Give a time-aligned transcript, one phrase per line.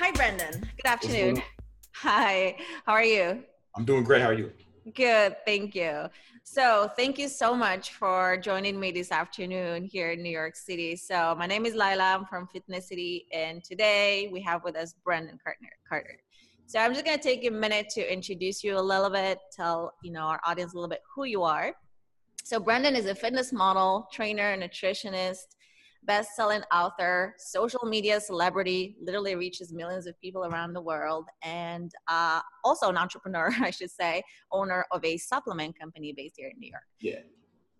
[0.00, 0.60] Hi, Brendan.
[0.60, 1.42] Good afternoon.
[1.96, 2.56] Hi.
[2.86, 3.42] How are you?
[3.74, 4.22] I'm doing great.
[4.22, 4.52] How are you?
[4.94, 5.34] Good.
[5.44, 6.06] Thank you.
[6.44, 10.94] So, thank you so much for joining me this afternoon here in New York City.
[10.94, 12.14] So, my name is Lila.
[12.14, 15.40] I'm from Fitnescity, and today we have with us Brendan
[15.88, 16.20] Carter.
[16.66, 19.94] So, I'm just going to take a minute to introduce you a little bit, tell
[20.04, 21.74] you know our audience a little bit who you are.
[22.44, 25.56] So, Brendan is a fitness model, trainer, nutritionist,
[26.04, 32.40] best-selling author, social media celebrity, literally reaches millions of people around the world, and uh,
[32.64, 34.22] also an entrepreneur, I should say,
[34.52, 36.84] owner of a supplement company based here in New York.
[37.00, 37.20] Yeah.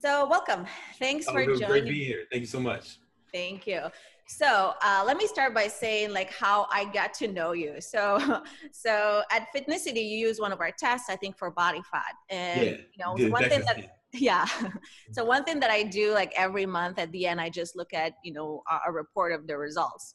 [0.01, 0.67] So welcome.
[0.99, 1.67] Thanks oh, for joining.
[1.67, 2.25] Great being here.
[2.31, 2.99] Thank you so much.
[3.33, 3.83] Thank you.
[4.29, 7.81] So uh, let me start by saying like how I got to know you.
[7.81, 8.43] So,
[8.73, 12.63] so at Fitnescity, you use one of our tests, I think, for body fat, and
[12.63, 13.33] yeah, you know good.
[13.33, 14.47] one thing that yeah.
[15.13, 17.93] So one thing that i do like every month at the end i just look
[17.95, 20.15] at you know a, a, report of the results.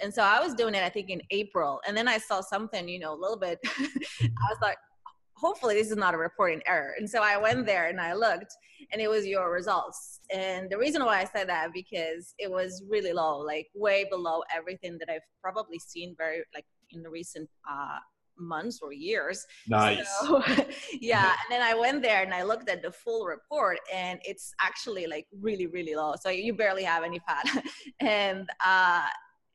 [0.00, 2.88] And so i was doing it i think in april and then i saw something
[2.88, 4.78] you know a little bit i was like
[5.40, 6.92] hopefully this is not a reporting error.
[6.98, 8.54] And so i went there and i looked
[8.92, 10.20] and it was your results.
[10.32, 14.42] And the reason why i said that because it was really low like way below
[14.54, 17.98] everything that i've probably seen very like in the recent uh
[18.40, 19.46] months or years.
[19.68, 20.08] Nice.
[20.20, 20.42] So,
[21.00, 21.30] yeah.
[21.30, 25.06] And then I went there and I looked at the full report and it's actually
[25.06, 26.14] like really, really low.
[26.20, 27.44] So you barely have any fat.
[28.00, 29.02] and, uh,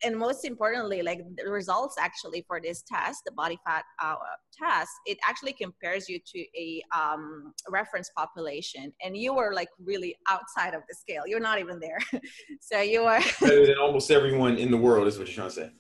[0.04, 4.16] and most importantly, like the results actually for this test, the body fat uh,
[4.58, 10.16] test, it actually compares you to a um, reference population, and you were like really
[10.30, 11.24] outside of the scale.
[11.26, 12.00] You're not even there,
[12.62, 15.08] so you are better than almost everyone in the world.
[15.08, 15.72] Is what you're trying to say.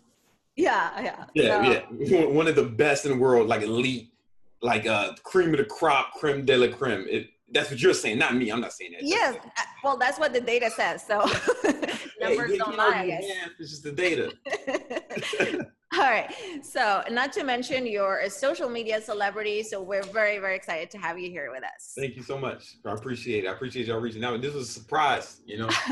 [0.55, 1.25] Yeah, yeah.
[1.33, 2.25] Yeah, so, yeah.
[2.25, 4.11] One of the best in the world, like elite,
[4.61, 7.05] like uh cream of the crop, creme de la creme.
[7.09, 8.49] It, that's what you're saying, not me.
[8.49, 9.03] I'm not saying that.
[9.03, 9.35] Yes.
[9.35, 11.05] Uh, well, that's what the data says.
[11.05, 11.19] So
[12.19, 14.33] numbers don't lie, Yeah, it's just the data.
[15.93, 16.33] All right.
[16.63, 19.61] So, not to mention, you're a social media celebrity.
[19.63, 21.93] So, we're very, very excited to have you here with us.
[21.97, 22.77] Thank you so much.
[22.85, 23.47] I appreciate it.
[23.47, 24.41] I appreciate y'all reaching out.
[24.41, 25.69] This was a surprise, you know.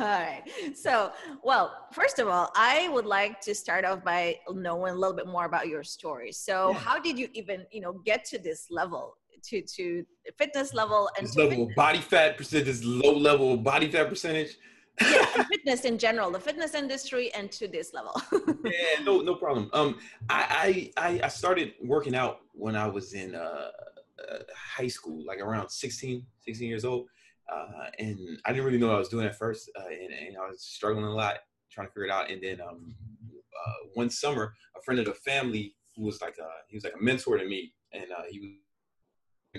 [0.00, 0.42] all right.
[0.74, 1.12] So,
[1.44, 5.28] well, first of all, I would like to start off by knowing a little bit
[5.28, 6.32] more about your story.
[6.32, 6.78] So, yeah.
[6.78, 9.16] how did you even, you know, get to this level?
[9.44, 10.04] To, to
[10.36, 11.70] fitness level and this level fitness?
[11.70, 14.58] of body fat percentage, this low level body fat percentage.
[15.00, 18.20] Yeah, fitness in general, the fitness industry, and to this level.
[18.64, 19.70] yeah, no, no problem.
[19.72, 23.70] Um, I, I, I started working out when I was in uh,
[24.30, 27.06] uh, high school, like around 16, 16 years old.
[27.52, 30.36] Uh, and I didn't really know what I was doing at first, uh, and, and,
[30.36, 31.38] I was struggling a lot
[31.70, 32.30] trying to figure it out.
[32.30, 32.94] And then um,
[33.66, 36.94] uh, one summer, a friend of the family who was like a, he was like
[36.98, 38.50] a mentor to me, and uh, he was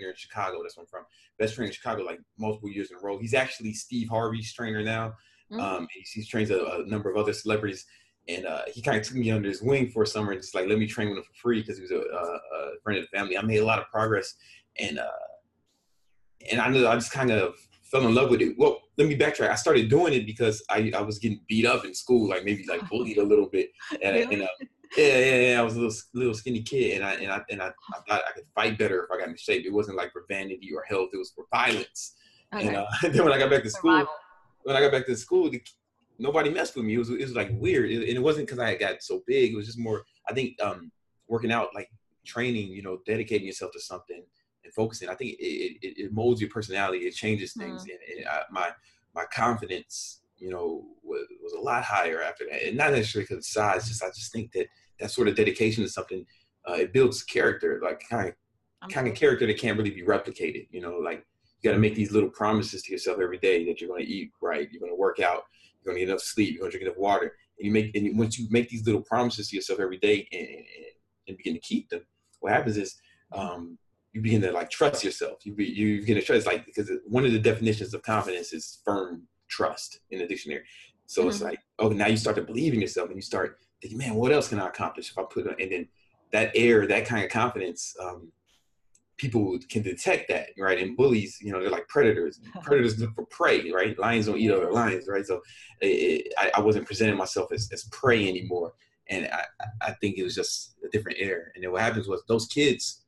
[0.02, 0.62] here in Chicago.
[0.62, 1.06] That's where I'm from.
[1.40, 3.18] Best trainer in Chicago, like multiple years in a row.
[3.18, 5.14] He's actually Steve Harvey's trainer now.
[5.52, 5.60] Mm-hmm.
[5.60, 7.86] Um, he's, he's trains a, a, number of other celebrities,
[8.28, 10.56] and uh, he kind of took me under his wing for a summer and just
[10.56, 13.00] like let me train with him for free because he was a, a, a, friend
[13.00, 13.38] of the family.
[13.38, 14.34] I made a lot of progress,
[14.80, 15.26] and uh,
[16.50, 18.58] and I know I just kind of fell in love with it.
[18.58, 19.50] Well, let me backtrack.
[19.50, 22.66] I started doing it because I, I was getting beat up in school, like maybe
[22.68, 23.70] like bullied a little bit.
[24.02, 24.48] And, and uh,
[24.97, 27.62] yeah, yeah, yeah, I was a little little skinny kid, and I and I and
[27.62, 29.66] I, I, thought I could fight better if I got in shape.
[29.66, 32.16] It wasn't like for vanity or health; it was for violence.
[32.53, 32.68] Okay.
[32.68, 34.13] And, uh, then when I got back to school, Survival.
[34.63, 35.62] when I got back to school, the,
[36.19, 36.96] nobody messed with me.
[36.96, 39.53] It was it was like weird, it, and it wasn't because I got so big.
[39.53, 40.03] It was just more.
[40.28, 40.91] I think um,
[41.28, 41.90] working out, like
[42.25, 44.23] training, you know, dedicating yourself to something
[44.63, 45.09] and focusing.
[45.09, 47.00] I think it, it, it molds your personality.
[47.00, 47.84] It changes things.
[47.84, 47.91] Mm-hmm.
[47.91, 48.69] And, and I, my
[49.16, 52.68] my confidence, you know, was, was a lot higher after that.
[52.68, 53.88] And not necessarily because of size.
[53.88, 54.68] Just I just think that
[55.00, 56.25] that sort of dedication is something
[56.68, 58.35] uh, it builds character, like kind of
[58.90, 60.68] kind of character that can't really be replicated.
[60.72, 61.25] You know, like
[61.62, 64.12] you got to make these little promises to yourself every day that you're going to
[64.12, 65.44] eat right, you're going to work out,
[65.79, 67.35] you're going to get enough sleep, you're going to drink enough water.
[67.59, 70.47] And you make and once you make these little promises to yourself every day and,
[70.47, 70.66] and,
[71.28, 72.02] and begin to keep them,
[72.40, 72.96] what happens is
[73.32, 73.78] um,
[74.14, 75.46] you begin to like trust yourself.
[75.46, 78.79] You be, you begin to trust like because one of the definitions of confidence is
[78.84, 80.64] firm trust in the dictionary.
[81.06, 81.30] So mm-hmm.
[81.30, 84.16] it's like oh now you start to believe in yourself and you start thinking man
[84.16, 85.88] what else can I accomplish if I put it and then
[86.32, 88.32] that air that kind of confidence um,
[89.18, 90.80] people can detect that right?
[90.80, 92.40] And bullies you know they're like predators.
[92.64, 93.98] Predators look for prey right?
[94.00, 95.26] Lions don't eat other lions right?
[95.26, 95.42] So
[95.82, 98.74] it, I, I, wasn't presenting myself as, as prey anymore.
[99.09, 99.44] And I,
[99.82, 101.52] I think it was just a different air.
[101.54, 103.02] And then what happens was those kids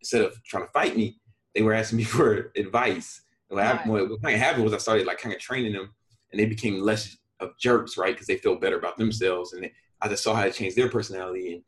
[0.00, 1.18] instead of trying to fight me,
[1.54, 3.22] they were asking me for advice.
[3.48, 3.66] What, right.
[3.66, 5.94] happened, what, kind of happened was I started like kind of training them,
[6.32, 8.14] and they became less of jerks, right?
[8.14, 10.88] Because they felt better about themselves, and they, I just saw how to change their
[10.88, 11.62] personality, and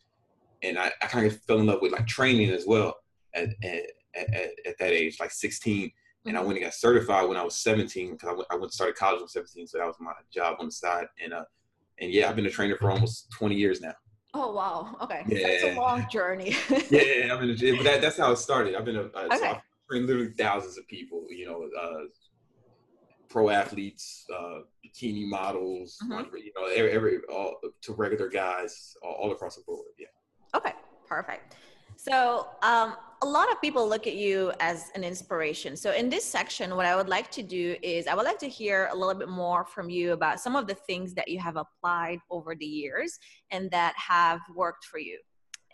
[0.62, 2.96] and I, I kind of fell in love with like training as well
[3.34, 3.82] at at,
[4.14, 5.90] at, at that age, like 16.
[6.24, 6.46] And I mm-hmm.
[6.46, 8.96] went and got certified when I was 17 because I went, I went to start
[8.96, 11.06] college when 17, so that was my job on the side.
[11.22, 11.44] And uh,
[12.00, 13.94] and yeah, I've been a trainer for almost 20 years now.
[14.34, 14.94] Oh wow!
[15.02, 15.48] Okay, yeah.
[15.48, 16.54] that's a long journey.
[16.90, 18.74] yeah, I'm in the gym, but that, that's how it started.
[18.74, 19.38] I've been a, a okay.
[19.38, 19.58] so
[19.90, 21.24] I've literally thousands of people.
[21.30, 22.04] You know, uh,
[23.28, 26.36] pro athletes, uh, bikini models, mm-hmm.
[26.36, 29.84] you know, every, every all, to regular guys, all, all, across the board.
[29.98, 30.06] Yeah.
[30.54, 30.72] Okay,
[31.06, 31.56] perfect.
[31.96, 35.76] So um, a lot of people look at you as an inspiration.
[35.76, 38.48] So in this section, what I would like to do is I would like to
[38.48, 41.56] hear a little bit more from you about some of the things that you have
[41.56, 43.18] applied over the years
[43.50, 45.18] and that have worked for you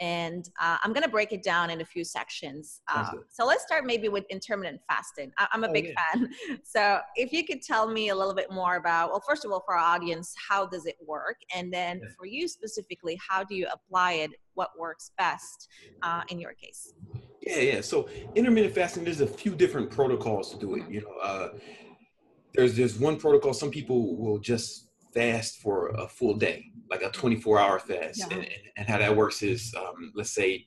[0.01, 3.63] and uh, i'm going to break it down in a few sections uh, so let's
[3.63, 5.95] start maybe with intermittent fasting I- am a oh, big yeah.
[6.13, 6.31] fan
[6.65, 9.63] so if you could tell me a little bit more about well first of all
[9.65, 12.09] for our audience how does it work and then yeah.
[12.19, 15.69] for you specifically how do you apply it what works best
[16.03, 16.93] uh, in your case
[17.41, 20.95] yeah yeah so intermittent fasting there's a few different protocols to do it mm-hmm.
[20.95, 21.49] you know uh,
[22.55, 24.84] there's there's one protocol some people will just
[25.15, 28.19] fast for a full day like a 24 hour fast.
[28.19, 28.37] Yeah.
[28.37, 30.67] And, and, how that works is, um, let's say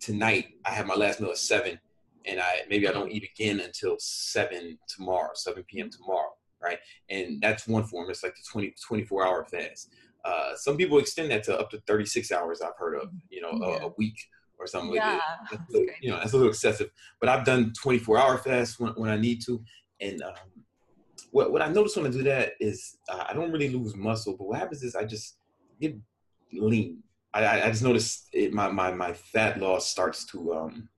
[0.00, 1.78] tonight I have my last meal at seven
[2.26, 6.30] and I, maybe I don't eat again until seven tomorrow, 7 PM tomorrow.
[6.62, 6.78] Right.
[7.08, 8.08] And that's one form.
[8.08, 9.90] It's like the 20, 24 hour fast.
[10.24, 13.50] Uh, some people extend that to up to 36 hours I've heard of, you know,
[13.60, 13.82] yeah.
[13.82, 14.16] a, a, week
[14.56, 15.18] or something yeah.
[15.50, 15.86] like that.
[16.00, 19.16] you know, that's a little excessive, but I've done 24 hour fast when, when I
[19.16, 19.60] need to.
[20.00, 20.34] And, um,
[21.32, 24.36] what, what I notice when I do that is uh, I don't really lose muscle,
[24.36, 25.38] but what happens is I just
[25.80, 25.96] get
[26.52, 27.02] lean.
[27.34, 30.88] I, I just notice it, my, my, my fat loss starts to um,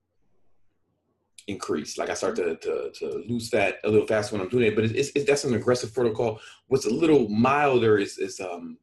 [1.47, 1.97] increase.
[1.97, 4.75] Like I start to, to, to, lose fat a little faster when I'm doing it,
[4.75, 6.41] but it's, it's, that's an aggressive protocol.
[6.67, 8.77] What's a little milder is, is, um,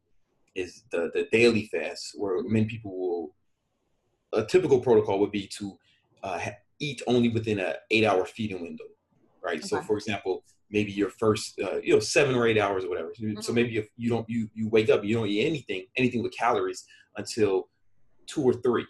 [0.54, 3.34] is the, the daily fast where many people will,
[4.32, 5.78] a typical protocol would be to
[6.22, 6.40] uh,
[6.80, 8.86] eat only within an eight hour feeding window,
[9.44, 9.58] right?
[9.58, 9.68] Okay.
[9.68, 13.12] So for example, maybe your first uh, you know seven or eight hours or whatever.
[13.20, 13.40] Mm-hmm.
[13.40, 16.32] so maybe if you don't you you wake up you don't eat anything anything with
[16.36, 16.84] calories
[17.16, 17.68] until
[18.26, 18.86] two or three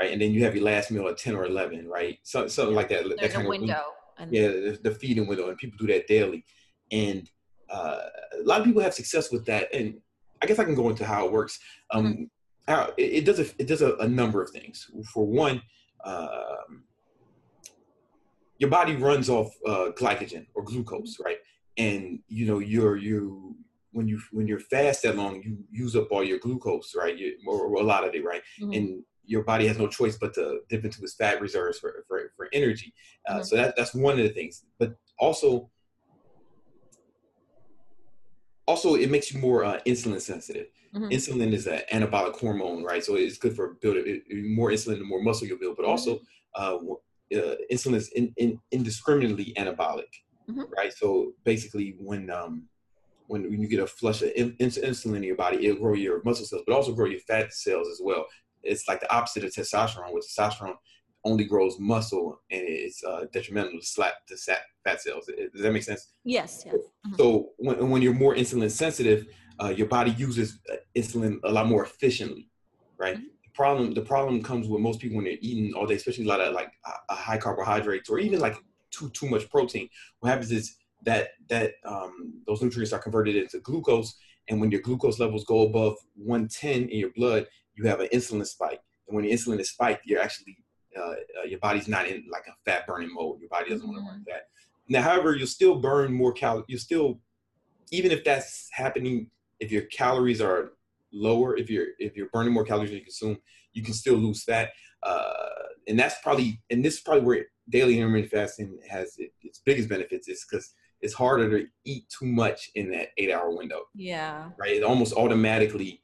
[0.00, 0.12] right?
[0.12, 2.18] And then you have your last meal at 10 or 11 right?
[2.22, 3.82] So, something like that There's that kind a window
[4.18, 6.44] of, yeah the, the, feeding window and people do that daily.
[6.92, 7.28] And
[7.70, 8.00] uh,
[8.38, 9.94] a lot of people have success with that and
[10.40, 11.58] i guess i can go into how it works.
[11.90, 12.24] Um, mm-hmm.
[12.72, 14.90] how, it, it, does a, it does a, a, number of things.
[15.12, 15.62] For one
[16.04, 16.84] um,
[18.58, 21.38] your body runs off uh, glycogen or glucose, right?
[21.76, 23.56] And you know, you're you
[23.92, 27.16] when you when you're fast that long, you use up all your glucose, right?
[27.16, 28.42] You, or, or a lot of it, right?
[28.60, 28.72] Mm-hmm.
[28.72, 32.32] And your body has no choice but to dip into its fat reserves for for,
[32.36, 32.92] for energy.
[33.28, 33.42] Uh, mm-hmm.
[33.42, 34.64] So that that's one of the things.
[34.78, 35.70] But also,
[38.66, 40.66] also it makes you more uh, insulin sensitive.
[40.94, 41.08] Mm-hmm.
[41.08, 43.04] Insulin is an anabolic hormone, right?
[43.04, 44.22] So it's good for building
[44.54, 45.76] more insulin, the more muscle you build.
[45.76, 46.16] But also,
[46.56, 46.90] mm-hmm.
[46.90, 46.94] uh,
[47.34, 50.10] uh, insulin is in, in, indiscriminately anabolic,
[50.48, 50.62] mm-hmm.
[50.76, 50.92] right?
[50.92, 52.68] So basically, when um,
[53.28, 56.22] when, when you get a flush of in, insulin in your body, it'll grow your
[56.24, 58.26] muscle cells, but also grow your fat cells as well.
[58.62, 60.76] It's like the opposite of testosterone, where testosterone
[61.24, 65.28] only grows muscle and it's uh, detrimental to, slap, to fat cells.
[65.52, 66.12] Does that make sense?
[66.24, 66.62] Yes.
[66.64, 66.74] yes.
[66.74, 67.14] Mm-hmm.
[67.16, 69.26] So when, when you're more insulin sensitive,
[69.60, 72.48] uh, your body uses uh, insulin a lot more efficiently,
[72.96, 73.16] right?
[73.16, 76.28] Mm-hmm problem the problem comes with most people when they're eating all day, especially a
[76.28, 78.56] lot of like uh, high carbohydrates or even like
[78.90, 79.88] too too much protein.
[80.20, 84.14] What happens is that that um, those nutrients are converted into glucose,
[84.48, 88.46] and when your glucose levels go above 110 in your blood, you have an insulin
[88.46, 88.80] spike.
[89.08, 90.58] And when the insulin is spiked, you're actually
[90.96, 93.40] uh, uh, your body's not in like a fat burning mode.
[93.40, 94.48] Your body doesn't want to burn fat.
[94.88, 96.66] Now, however, you'll still burn more calories.
[96.68, 97.20] You still,
[97.90, 100.72] even if that's happening, if your calories are
[101.16, 101.56] lower.
[101.56, 103.38] If you're if you're burning more calories than you consume
[103.76, 104.70] you can still lose fat.
[105.02, 105.32] Uh,
[105.86, 110.28] and that's probably and this is probably where daily intermittent fasting has its biggest benefits
[110.28, 113.82] is because it's harder to eat too much in that eight hour window.
[113.94, 114.48] Yeah.
[114.58, 114.72] Right?
[114.76, 116.00] It almost automatically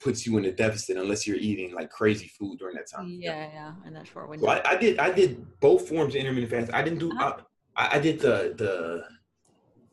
[0.00, 3.18] puts you in a deficit unless you're eating like crazy food during that time.
[3.20, 6.20] Yeah yeah and that's short window so I, I, did i did both forms of
[6.20, 6.74] intermittent fasting.
[6.74, 7.36] I didn't do uh-huh.
[7.76, 9.04] I, I did the the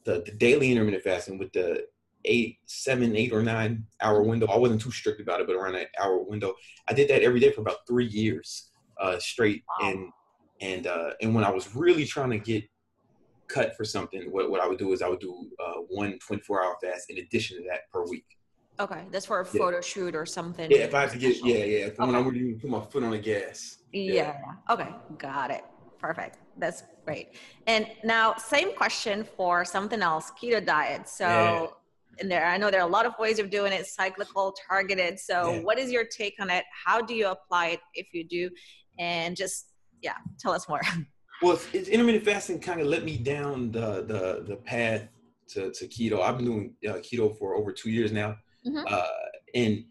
[0.06, 1.86] the, the daily intermittent fasting with the
[2.26, 4.48] eight, seven, eight or nine hour window.
[4.48, 6.54] I wasn't too strict about it, but around that hour window,
[6.88, 9.64] I did that every day for about three years uh, straight.
[9.82, 9.90] Wow.
[9.90, 10.12] And
[10.62, 12.64] and uh, and when I was really trying to get
[13.48, 16.64] cut for something, what, what I would do is I would do uh, one 24
[16.64, 18.26] hour fast in addition to that per week.
[18.80, 20.72] Okay, that's for a photo shoot or something.
[20.72, 21.86] Yeah, if I have to get, yeah, yeah.
[21.88, 21.96] Okay.
[21.98, 23.80] When I would even put my foot on the gas.
[23.92, 24.14] Yeah.
[24.14, 24.74] yeah.
[24.74, 25.66] Okay, got it.
[26.00, 26.38] Perfect.
[26.58, 27.36] That's great.
[27.68, 31.10] And now, same question for something else, keto diet.
[31.10, 31.68] So, yeah
[32.22, 32.46] in there.
[32.46, 35.20] I know there are a lot of ways of doing it, cyclical, targeted.
[35.20, 35.62] So, yeah.
[35.62, 36.66] what is your take on it?
[36.86, 38.50] How do you apply it if you do?
[38.98, 39.72] And just,
[40.02, 40.82] yeah, tell us more.
[41.42, 45.08] Well, it's, it's intermittent fasting kind of let me down the the the path
[45.50, 46.22] to, to keto.
[46.22, 48.36] I've been doing uh, keto for over two years now.
[48.68, 48.84] Mm-hmm.
[48.88, 49.06] Uh,
[49.56, 49.86] and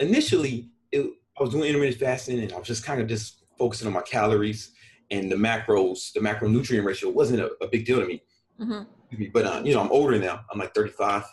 [0.00, 1.04] initially, it,
[1.38, 4.02] I was doing intermittent fasting, and I was just kind of just focusing on my
[4.02, 4.72] calories
[5.10, 6.12] and the macros.
[6.12, 8.22] The macronutrient ratio wasn't a, a big deal to me.
[8.60, 9.24] Mm-hmm.
[9.32, 10.44] But uh, you know, I'm older now.
[10.50, 11.24] I'm like 35,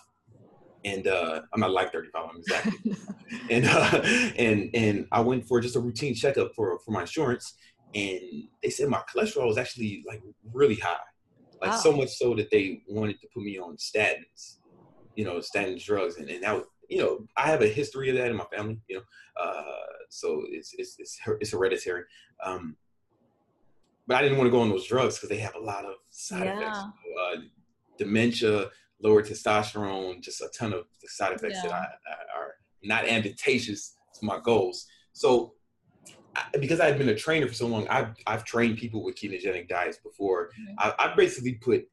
[0.83, 2.29] and uh, I'm not like 35.
[2.29, 2.95] I'm exactly.
[3.49, 4.01] and uh,
[4.37, 7.53] and and I went for just a routine checkup for for my insurance,
[7.93, 8.19] and
[8.63, 10.21] they said my cholesterol was actually like
[10.53, 10.97] really high,
[11.61, 11.77] like wow.
[11.77, 14.57] so much so that they wanted to put me on statins,
[15.15, 18.29] you know, statin drugs, and and that you know I have a history of that
[18.29, 19.03] in my family, you know,
[19.41, 19.63] uh,
[20.09, 22.03] so it's it's it's, it's hereditary.
[22.43, 22.75] Um,
[24.07, 25.93] but I didn't want to go on those drugs because they have a lot of
[26.09, 26.57] side yeah.
[26.59, 27.35] effects, uh,
[27.97, 28.69] dementia,
[29.03, 31.69] lower testosterone, just a ton of side effects yeah.
[31.69, 32.53] that I, I, are
[32.83, 34.85] not advantageous to my goals.
[35.13, 35.53] So
[36.35, 39.15] I, because I had been a trainer for so long, I've, I've trained people with
[39.15, 40.49] ketogenic diets before.
[40.49, 40.75] Mm-hmm.
[40.79, 41.87] I, I basically put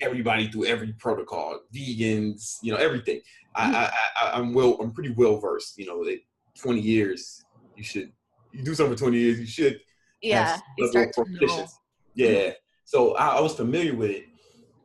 [0.00, 3.20] everybody through every protocol, vegans, you know, everything.
[3.56, 3.74] Mm-hmm.
[3.74, 3.90] I,
[4.22, 5.78] I, am well, I'm pretty well versed.
[5.78, 6.04] You know,
[6.60, 7.44] 20 years,
[7.76, 8.12] you should
[8.52, 9.80] you do something for 20 years, you should.
[10.22, 11.66] Yeah, you start to know.
[12.14, 12.50] Yeah,
[12.84, 14.24] so I, I, was familiar with it,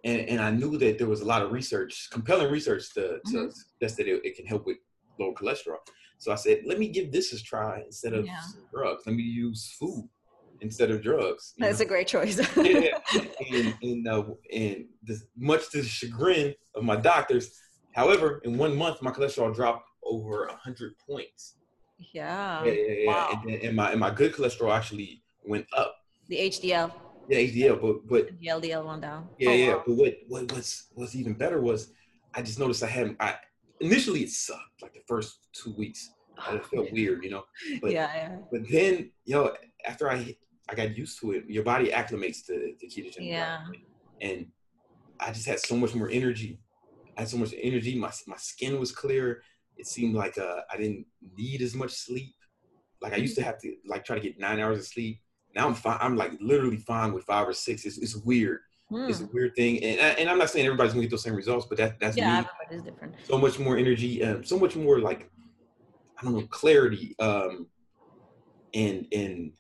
[0.03, 3.17] and, and I knew that there was a lot of research, compelling research to, to
[3.25, 3.49] mm-hmm.
[3.49, 4.77] suggest that it, it can help with
[5.19, 5.77] low cholesterol.
[6.17, 8.39] So I said, let me give this a try instead of yeah.
[8.73, 9.03] drugs.
[9.05, 10.07] Let me use food
[10.61, 11.53] instead of drugs.
[11.57, 11.85] That's know?
[11.85, 12.37] a great choice.
[12.57, 12.97] yeah,
[13.51, 17.59] and and, uh, and this, much to the chagrin of my doctors,
[17.93, 21.55] however, in one month my cholesterol dropped over hundred points.
[22.13, 22.63] Yeah.
[22.63, 23.07] Yeah, yeah, yeah.
[23.07, 23.41] Wow.
[23.43, 25.95] And, and, my and my good cholesterol actually went up.
[26.27, 26.91] The HDL.
[27.29, 29.29] Yeah, HDL, but but the LDL went down.
[29.39, 29.73] Yeah, oh, yeah.
[29.75, 29.83] Wow.
[29.87, 31.91] But what what what's what's even better was
[32.33, 33.35] I just noticed I had I
[33.79, 36.11] initially it sucked like the first two weeks.
[36.37, 37.43] I felt weird, you know.
[37.81, 38.37] But, yeah, yeah.
[38.51, 39.53] But then, you know,
[39.85, 40.35] after I
[40.69, 43.59] I got used to it, your body acclimates to the ketogenic yeah.
[43.65, 43.81] diet,
[44.21, 44.47] and
[45.19, 46.59] I just had so much more energy.
[47.17, 47.97] I had so much energy.
[47.97, 49.43] My my skin was clear.
[49.77, 52.35] It seemed like uh, I didn't need as much sleep.
[53.01, 55.19] Like I used to have to like try to get nine hours of sleep.
[55.55, 55.97] Now I'm fine.
[56.01, 57.85] I'm like literally fine with five or six.
[57.85, 58.59] It's, it's weird.
[58.89, 59.09] Hmm.
[59.09, 61.65] It's a weird thing, and and I'm not saying everybody's gonna get those same results,
[61.67, 62.47] but that that's yeah, me.
[62.69, 63.15] everybody's different.
[63.23, 65.29] So much more energy, um, so much more like
[66.19, 67.67] I don't know clarity, um,
[68.73, 69.51] and and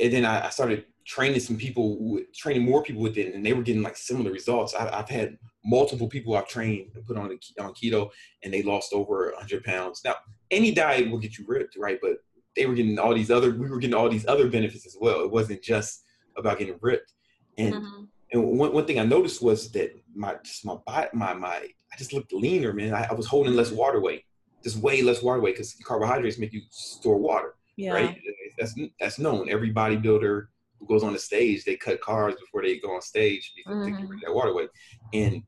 [0.00, 3.52] and then I, I started training some people, training more people with it, and they
[3.52, 4.74] were getting like similar results.
[4.74, 7.30] I, have had multiple people I've trained and put on
[7.60, 8.10] on keto,
[8.42, 10.02] and they lost over 100 pounds.
[10.04, 10.16] Now,
[10.50, 11.98] any diet will get you ripped, right?
[12.00, 12.18] But
[12.56, 15.22] they were getting all these other, we were getting all these other benefits as well.
[15.22, 16.04] It wasn't just
[16.36, 17.12] about getting ripped.
[17.58, 18.04] And mm-hmm.
[18.32, 21.56] and one, one thing I noticed was that my just my body, my my
[21.92, 22.94] I just looked leaner, man.
[22.94, 24.24] I, I was holding less water weight,
[24.62, 27.54] just way less water weight because carbohydrates make you store water.
[27.76, 27.92] Yeah.
[27.92, 28.20] Right.
[28.58, 29.48] That's that's known.
[29.48, 30.46] Every bodybuilder
[30.78, 33.84] who goes on the stage, they cut carbs before they go on stage because mm-hmm.
[33.84, 34.70] they can bring that water weight.
[35.12, 35.42] And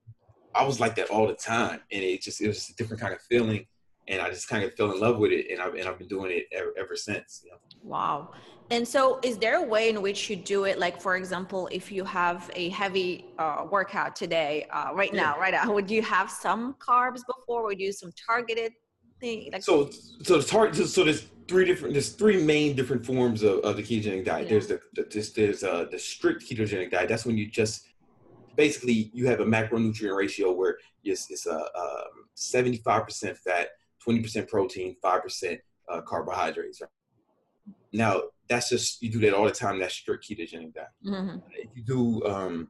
[0.54, 3.00] I was like that all the time, and it just it was just a different
[3.00, 3.66] kind of feeling,
[4.08, 6.08] and I just kind of fell in love with it, and I've and I've been
[6.08, 7.42] doing it ever, ever since.
[7.44, 7.58] You know?
[7.82, 8.32] Wow.
[8.70, 10.78] And so, is there a way in which you do it?
[10.78, 15.22] Like, for example, if you have a heavy uh, workout today, uh, right yeah.
[15.22, 17.64] now, right now, would you have some carbs before?
[17.64, 18.72] Would you do some targeted
[19.20, 19.50] thing?
[19.52, 19.90] Like, so,
[20.22, 20.86] so the target.
[20.86, 21.94] So there's three different.
[21.94, 24.44] There's three main different forms of, of the ketogenic diet.
[24.44, 24.50] Yeah.
[24.50, 27.08] There's the, the there's, there's uh, the strict ketogenic diet.
[27.08, 27.86] That's when you just
[28.56, 33.68] basically you have a macronutrient ratio where it's, it's a um, 75% fat,
[34.06, 35.58] 20% protein, 5%
[35.88, 36.82] uh, carbohydrates.
[37.92, 39.78] Now that's just you do that all the time.
[39.78, 40.88] That's strict ketogenic diet.
[41.06, 41.38] Mm-hmm.
[41.52, 42.68] If you do um,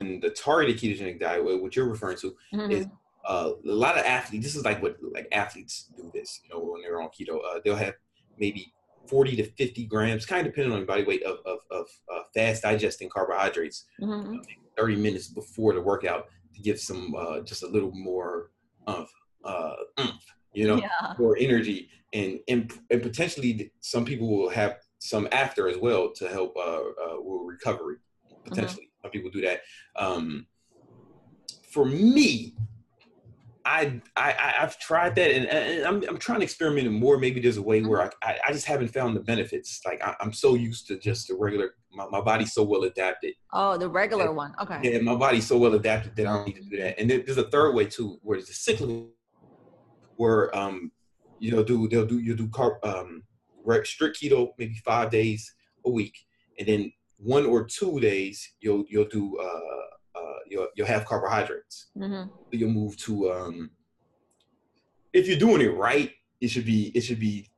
[0.00, 2.70] and the targeted ketogenic diet, what you're referring to mm-hmm.
[2.70, 2.86] is
[3.26, 4.44] uh, a lot of athletes.
[4.44, 6.40] This is like what like athletes do this.
[6.44, 7.94] You know, when they're on keto, uh, they'll have
[8.38, 8.72] maybe
[9.08, 12.62] 40 to 50 grams, kind of depending on body weight of, of, of uh, fast
[12.62, 14.36] digesting carbohydrates mm-hmm.
[14.76, 18.50] 30 minutes before the workout to give some uh, just a little more
[18.86, 19.08] of
[19.44, 21.14] uh, oomph, you know, yeah.
[21.18, 21.90] more energy.
[22.12, 26.80] And, and, and potentially some people will have some after as well to help uh,
[26.80, 27.96] uh, recovery.
[28.44, 29.06] Potentially, mm-hmm.
[29.06, 29.60] some people do that.
[29.96, 30.46] Um,
[31.70, 32.54] for me,
[33.66, 37.16] I, I I've tried that and, and, I'm I'm trying to experiment more.
[37.16, 38.28] Maybe there's a way where mm-hmm.
[38.28, 39.80] I, I, just haven't found the benefits.
[39.86, 41.74] Like I, am so used to just the regular.
[41.90, 43.34] My, my body's so well adapted.
[43.52, 44.54] Oh, the regular that, one.
[44.60, 44.80] Okay.
[44.82, 47.00] Yeah, my body's so well adapted that I don't need to do that.
[47.00, 49.08] And there's a third way too, where it's a cyclical,
[50.16, 50.90] where um,
[51.38, 53.22] you know, do they'll do you do carb um,
[53.84, 55.52] strict keto maybe five days
[55.84, 56.16] a week,
[56.58, 59.74] and then one or two days you'll you'll do uh
[60.54, 61.88] you'll, you'll have carbohydrates.
[61.96, 62.30] Mm-hmm.
[62.52, 63.70] You'll move to um,
[65.12, 67.50] if you're doing it right, it should be it should be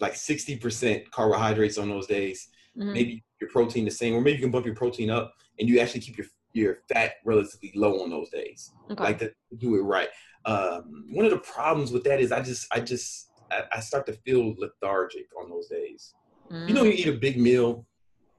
[0.00, 2.48] like 60% carbohydrates on those days.
[2.76, 2.92] Mm-hmm.
[2.92, 5.80] Maybe your protein the same, or maybe you can bump your protein up and you
[5.80, 8.72] actually keep your your fat relatively low on those days.
[8.90, 9.02] Okay.
[9.02, 10.08] Like to do it right.
[10.44, 14.06] Um, one of the problems with that is I just I just I, I start
[14.06, 16.14] to feel lethargic on those days.
[16.50, 16.68] Mm.
[16.68, 17.86] You know, you eat a big meal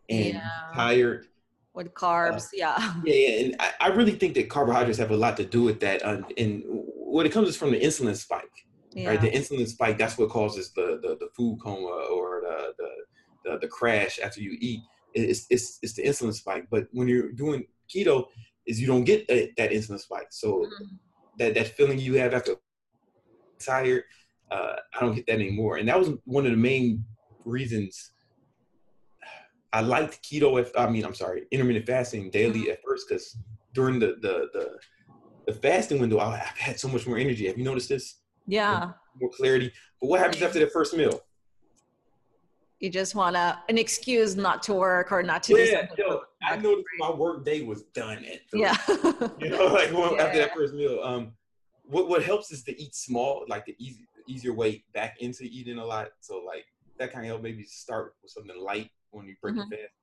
[0.09, 0.49] and yeah.
[0.73, 1.27] tired
[1.73, 2.45] with carbs.
[2.45, 2.93] Uh, yeah.
[3.05, 5.79] Yeah, yeah, and I, I, really think that carbohydrates have a lot to do with
[5.81, 6.03] that.
[6.03, 8.65] Uh, and what it comes is from the insulin spike.
[8.93, 9.09] Yeah.
[9.09, 9.97] Right, the insulin spike.
[9.97, 12.89] That's what causes the the, the food coma or the, the
[13.45, 14.81] the the crash after you eat.
[15.13, 16.67] It's, it's it's the insulin spike.
[16.69, 18.25] But when you're doing keto,
[18.65, 20.27] is you don't get that, that insulin spike.
[20.31, 20.95] So mm-hmm.
[21.37, 22.55] That that feeling you have after
[23.59, 24.03] tired,
[24.51, 25.77] uh, I don't get that anymore.
[25.77, 27.05] And that was one of the main
[27.45, 28.11] reasons
[29.73, 30.59] I liked keto.
[30.59, 32.71] If I mean, I'm sorry, intermittent fasting daily mm-hmm.
[32.71, 33.37] at first because
[33.73, 34.77] during the, the the
[35.47, 37.47] the fasting window, I, have had so much more energy.
[37.47, 38.17] Have you noticed this?
[38.47, 38.91] Yeah.
[39.19, 39.71] More clarity.
[39.99, 41.21] But what happens after the first meal?
[42.79, 45.57] You just want to an excuse not to work or not to.
[45.57, 48.61] Yeah, yo, I noticed my work day was done at three.
[48.61, 48.77] Yeah.
[49.39, 50.23] you know, like well, yeah.
[50.23, 50.99] after that first meal.
[51.03, 51.33] Um,
[51.85, 55.77] what what helps is to eat small, like the easy easier way back into eating
[55.77, 56.09] a lot.
[56.21, 56.65] So like
[56.97, 59.69] that kind of help maybe start with something light when you break mm-hmm.
[59.69, 59.93] the fast.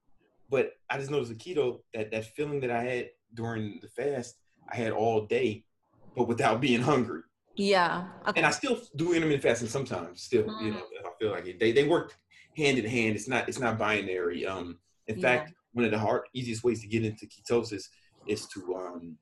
[0.51, 4.37] But I just noticed the keto that that feeling that I had during the fast,
[4.71, 5.65] I had all day,
[6.17, 7.23] but without being hungry.
[7.57, 8.07] Yeah.
[8.29, 8.39] Okay.
[8.39, 10.23] And I still do intermittent fasting sometimes.
[10.23, 10.65] Still, mm-hmm.
[10.65, 11.07] you know, mm.
[11.07, 11.59] I feel like it.
[11.59, 12.17] They they work
[12.57, 13.17] hand in hand.
[13.17, 14.47] It's not it's not binary.
[14.47, 15.23] Um, in yeah.
[15.23, 17.85] fact, one of the hard easiest ways to get into ketosis
[18.27, 19.17] is to um,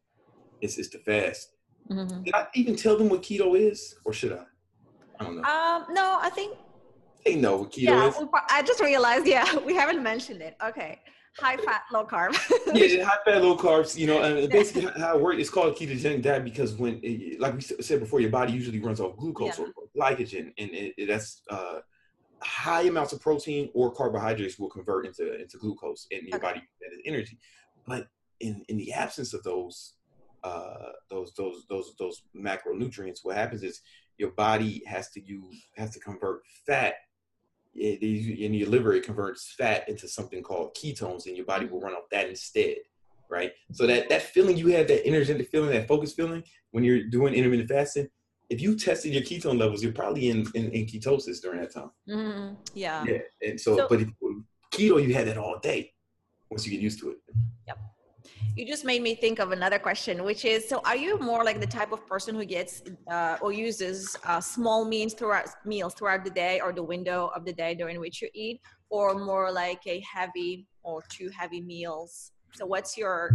[0.61, 1.53] is is to fast.
[1.91, 2.25] Mm-hmm.
[2.25, 4.45] Did I even tell them what keto is, or should I?
[5.21, 5.43] I don't know.
[5.43, 6.57] Um, no, I think
[7.25, 8.15] they know what keto yeah, is.
[8.51, 10.57] I just realized, yeah, we haven't mentioned it.
[10.65, 11.01] Okay.
[11.39, 12.33] High fat, low carb.
[12.73, 13.95] yeah, high fat, low carbs.
[13.95, 17.55] You know, and basically how it works, it's called ketogenic diet because when, it, like
[17.55, 19.67] we said before, your body usually runs off glucose yeah.
[19.77, 21.81] or glycogen, and it, it, that's uh,
[22.43, 26.47] high amounts of protein or carbohydrates will convert into into glucose, in your okay.
[26.47, 27.39] body that is energy.
[27.87, 28.09] But
[28.41, 29.95] in in the absence of those
[30.45, 33.81] uh, those those those those macronutrients, what happens is
[34.19, 36.95] your body has to use has to convert fat
[37.75, 41.81] it, in your liver it converts fat into something called ketones and your body will
[41.81, 42.77] run off that instead
[43.29, 47.05] right so that that feeling you have that energetic feeling that focus feeling when you're
[47.05, 48.09] doing intermittent fasting
[48.49, 51.91] if you tested your ketone levels you're probably in in, in ketosis during that time
[52.09, 52.55] mm-hmm.
[52.75, 54.09] yeah yeah and so, so but if,
[54.73, 55.91] keto you had that all day
[56.51, 57.19] once you get used to it
[57.67, 57.79] yep
[58.57, 61.61] you just made me think of another question, which is: so, are you more like
[61.61, 66.25] the type of person who gets uh, or uses uh, small meals throughout meals throughout
[66.25, 69.81] the day or the window of the day during which you eat, or more like
[69.87, 72.33] a heavy or two heavy meals?
[72.55, 73.31] So, what's your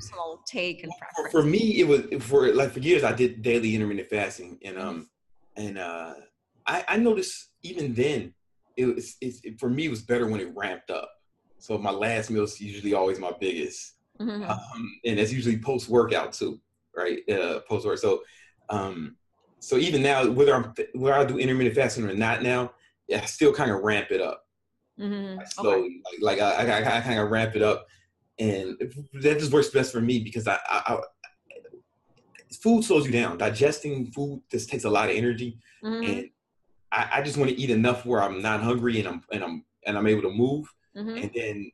[0.00, 1.32] personal take and preference?
[1.32, 5.10] For me, it was for like for years I did daily intermittent fasting, and um,
[5.56, 6.14] and uh,
[6.66, 8.34] I, I noticed even then
[8.76, 11.10] it was it, for me it was better when it ramped up.
[11.58, 14.50] So my last meal is usually always my biggest mm-hmm.
[14.50, 16.60] um, and that's usually post workout too,
[16.96, 17.18] right?
[17.28, 17.98] Uh, post work.
[17.98, 18.22] So,
[18.68, 19.16] um,
[19.58, 22.72] so even now, whether I'm whether I do intermittent fasting or not now,
[23.08, 24.46] yeah, I still kind of ramp it up.
[24.98, 25.38] Mm-hmm.
[25.38, 26.22] Like slowly, okay.
[26.22, 27.86] like, like I, I, I kind of ramp it up,
[28.40, 28.76] and
[29.20, 30.98] that just works best for me because I, I, I
[32.62, 33.38] food slows you down.
[33.38, 36.10] Digesting food just takes a lot of energy, mm-hmm.
[36.10, 36.30] and
[36.90, 39.64] I, I just want to eat enough where I'm not hungry and I'm and I'm
[39.86, 40.66] and I'm able to move.
[40.96, 41.16] Mm-hmm.
[41.16, 41.70] And then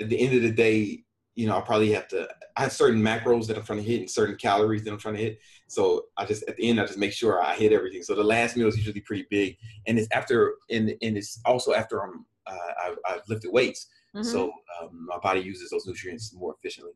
[0.00, 1.02] at the end of the day,
[1.34, 2.28] you know, I probably have to.
[2.54, 5.14] I have certain macros that I'm trying to hit and certain calories that I'm trying
[5.14, 5.38] to hit.
[5.68, 8.02] So I just at the end, I just make sure I hit everything.
[8.02, 11.72] So the last meal is usually pretty big, and it's after and and it's also
[11.72, 14.22] after I'm uh, I've, I've, lifted weights, mm-hmm.
[14.22, 16.92] so um, my body uses those nutrients more efficiently.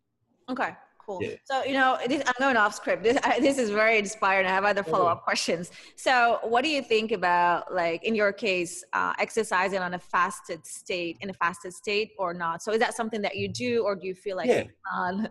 [0.49, 0.71] Okay
[1.07, 1.23] cool.
[1.23, 1.37] Yeah.
[1.45, 3.03] So, you know, this, I'm going off script.
[3.05, 4.47] This, I, this is very inspiring.
[4.47, 5.71] I have other follow up questions.
[5.95, 10.67] So, what do you think about, like, in your case, uh, exercising on a fasted
[10.67, 12.63] state, in a fasted state or not?
[12.63, 14.65] So, is that something that you do, or do you feel like yeah.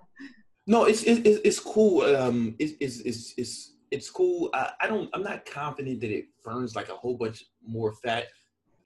[0.68, 2.02] No, it's, it's, it's cool.
[2.16, 4.50] Um, it's, it's, it's, it's, it's cool.
[4.56, 8.26] I, I don't, I'm not confident that it burns like a whole bunch more fat,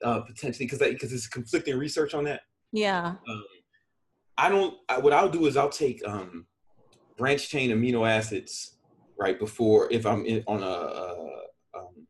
[0.04, 2.42] uh, potentially, because because it's conflicting research on that.
[2.72, 3.14] Yeah.
[3.28, 3.44] Um,
[4.38, 4.74] I don't.
[4.88, 6.46] I, what I'll do is I'll take um,
[7.16, 8.76] branch chain amino acids
[9.18, 11.40] right before if I'm in, on a uh,
[11.76, 12.06] um,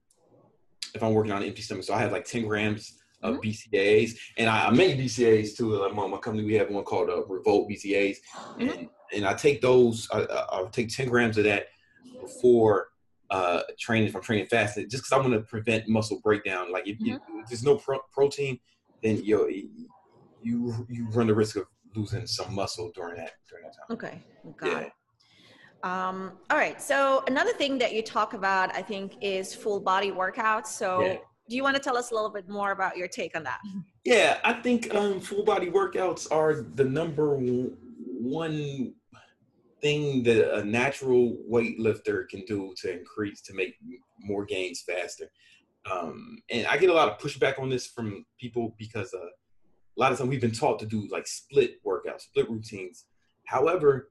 [0.95, 1.85] if I'm working on an empty stomach.
[1.85, 3.49] So I have like 10 grams of mm-hmm.
[3.49, 5.75] BCAAs, and I, I, make BCAAs too.
[5.77, 8.69] Like my, my company, we have one called uh, Revolt BCAAs, mm-hmm.
[8.69, 10.09] and, and I take those.
[10.13, 11.67] I, I'll take 10 grams of that
[12.21, 12.89] before
[13.31, 14.09] uh, training.
[14.09, 16.71] If I'm training fasting, just because I want to prevent muscle breakdown.
[16.71, 17.41] Like if, mm-hmm.
[17.41, 18.61] if there's no pro- protein,
[19.03, 19.69] then you
[20.43, 23.85] you you run the risk of losing some muscle during that during that time.
[23.91, 24.23] Okay,
[24.57, 24.79] got yeah.
[24.81, 24.93] it.
[25.83, 26.81] Um, all right.
[26.81, 30.67] So another thing that you talk about, I think, is full body workouts.
[30.67, 31.17] So yeah.
[31.49, 33.61] do you want to tell us a little bit more about your take on that?
[34.05, 38.95] Yeah, I think um, full body workouts are the number one
[39.81, 43.75] thing that a natural weightlifter can do to increase to make
[44.19, 45.31] more gains faster.
[45.91, 49.25] Um, and I get a lot of pushback on this from people because uh,
[50.01, 53.05] a lot of times we've been taught to do like split workouts, split routines.
[53.45, 54.11] However,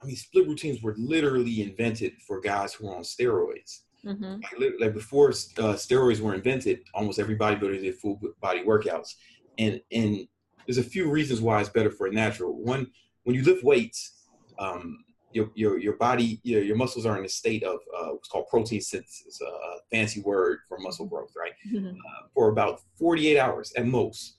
[0.00, 3.80] I mean, split routines were literally invented for guys who are on steroids.
[4.06, 4.36] Mm-hmm.
[4.62, 9.16] Like, like, before uh, steroids were invented, almost every bodybuilder did full body workouts,
[9.58, 10.28] and and
[10.64, 12.54] there's a few reasons why it's better for a natural.
[12.54, 12.86] One,
[13.24, 17.28] when you lift weights, um, your your your body, your, your muscles are in a
[17.28, 19.50] state of uh, what's called protein synthesis, a
[19.90, 21.52] fancy word for muscle growth, right?
[21.70, 21.88] Mm-hmm.
[21.88, 24.36] Uh, for about 48 hours at most?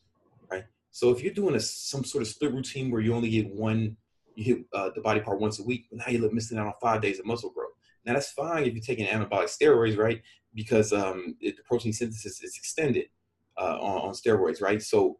[0.91, 3.97] So if you're doing a some sort of split routine where you only get one
[4.35, 7.01] you hit uh, the body part once a week, now you're missing out on five
[7.01, 7.71] days of muscle growth.
[8.05, 10.21] Now that's fine if you're taking anabolic steroids, right?
[10.53, 13.05] Because um, it, the protein synthesis is extended
[13.57, 14.81] uh, on, on steroids, right?
[14.81, 15.19] So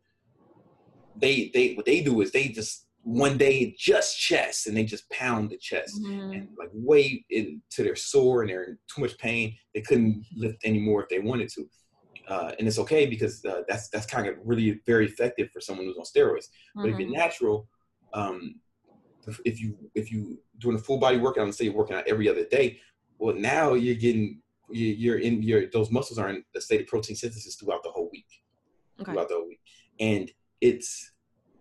[1.15, 5.09] they they what they do is they just one day just chest and they just
[5.09, 6.31] pound the chest mm-hmm.
[6.33, 9.55] and like way into their sore and they're in too much pain.
[9.73, 11.67] They couldn't lift anymore if they wanted to.
[12.31, 15.85] Uh, and it's okay because uh, that's that's kind of really very effective for someone
[15.85, 16.47] who's on steroids.
[16.47, 16.81] Mm-hmm.
[16.81, 17.17] But if you're mm-hmm.
[17.17, 17.67] natural,
[18.13, 18.55] um,
[19.43, 22.29] if you if you doing a full body workout and say you're working out every
[22.29, 22.79] other day,
[23.19, 27.17] well now you're getting you're in your those muscles are in a state of protein
[27.17, 28.31] synthesis throughout the whole week,
[29.01, 29.11] okay.
[29.11, 29.59] throughout the whole week,
[29.99, 31.11] and it's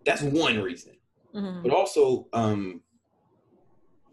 [0.05, 0.93] that's one reason.
[1.35, 1.63] Mm-hmm.
[1.63, 2.79] But also, um,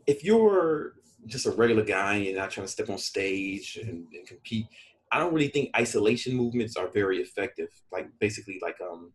[0.09, 0.95] if you're
[1.27, 4.67] just a regular guy and you're not trying to step on stage and, and compete,
[5.13, 7.69] I don't really think isolation movements are very effective.
[7.93, 9.13] Like basically, like um,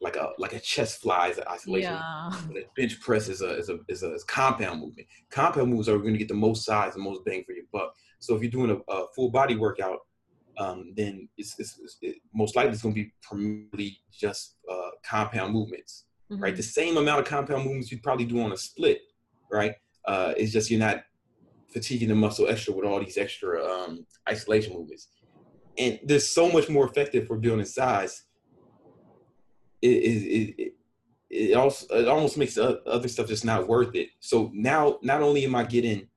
[0.00, 1.92] like a like a chest flies an isolation.
[1.92, 2.30] Yeah.
[2.76, 5.08] bench press is a is a is a, is compound movement.
[5.30, 7.94] Compound moves are going to get the most size and most bang for your buck.
[8.18, 9.98] So if you're doing a, a full body workout,
[10.58, 14.90] um, then it's, it's, it's it, most likely it's going to be primarily just uh,
[15.04, 16.42] compound movements, mm-hmm.
[16.42, 16.56] right?
[16.56, 19.00] The same amount of compound movements you'd probably do on a split,
[19.50, 19.74] right?
[20.06, 21.02] Uh, it's just you're not
[21.76, 25.08] fatiguing the muscle extra with all these extra um, isolation movements.
[25.76, 28.22] And there's so much more effective for building size
[29.82, 30.72] it it, it,
[31.28, 34.08] it also it almost makes other stuff just not worth it.
[34.20, 36.08] So now not only am I getting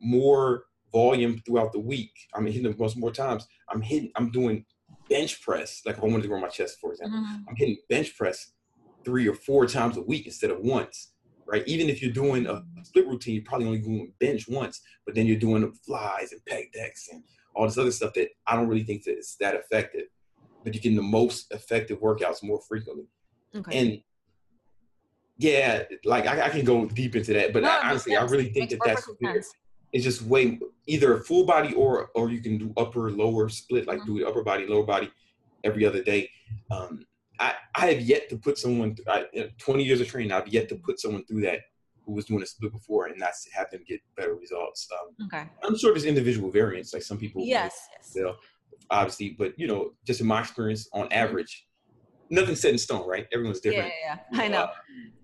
[0.00, 3.46] more volume throughout the week, I'm hitting the most more times.
[3.68, 4.64] I'm hitting I'm doing
[5.08, 5.82] bench press.
[5.84, 7.48] Like if I wanted to grow my chest, for example, mm-hmm.
[7.48, 8.52] I'm hitting bench press
[9.04, 11.12] three or four times a week instead of once.
[11.50, 11.66] Right?
[11.66, 15.26] Even if you're doing a split routine, you're probably only doing bench once, but then
[15.26, 18.84] you're doing flies and pec decks and all this other stuff that I don't really
[18.84, 20.04] think that it's that effective
[20.64, 23.06] but you're getting the most effective workouts more frequently.
[23.54, 23.78] Okay.
[23.78, 24.02] And
[25.38, 28.50] yeah, like I, I can go deep into that, but no, I, honestly, I really
[28.50, 29.08] think that that's
[29.92, 33.86] it's just way either a full body or or you can do upper lower split,
[33.86, 34.18] like mm-hmm.
[34.18, 35.10] do upper body lower body
[35.64, 36.30] every other day.
[36.70, 37.06] Um,
[37.40, 39.26] I I have yet to put someone I,
[39.58, 40.30] 20 years of training.
[40.30, 41.60] I've yet to put someone through that
[42.04, 44.88] who was doing a split before and not have them get better results.
[44.92, 45.48] Um, okay.
[45.62, 46.92] I'm sure there's individual variants.
[46.92, 48.12] Like some people, yes, yes.
[48.14, 48.34] You know,
[48.90, 51.12] obviously, but you know, just in my experience, on mm-hmm.
[51.12, 51.66] average,
[52.28, 53.26] nothing's set in stone, right?
[53.32, 53.92] Everyone's different.
[54.04, 54.62] Yeah, yeah, I know.
[54.62, 54.72] Uh,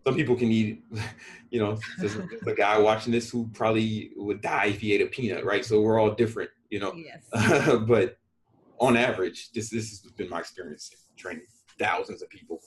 [0.06, 0.84] some people can eat,
[1.50, 5.06] you know, there's a, guy watching this who probably would die if he ate a
[5.06, 5.64] peanut, right?
[5.64, 6.94] So we're all different, you know.
[6.94, 7.26] Yes.
[7.88, 8.16] but
[8.78, 11.46] on average, this this has been my experience in training
[11.78, 12.60] thousands of people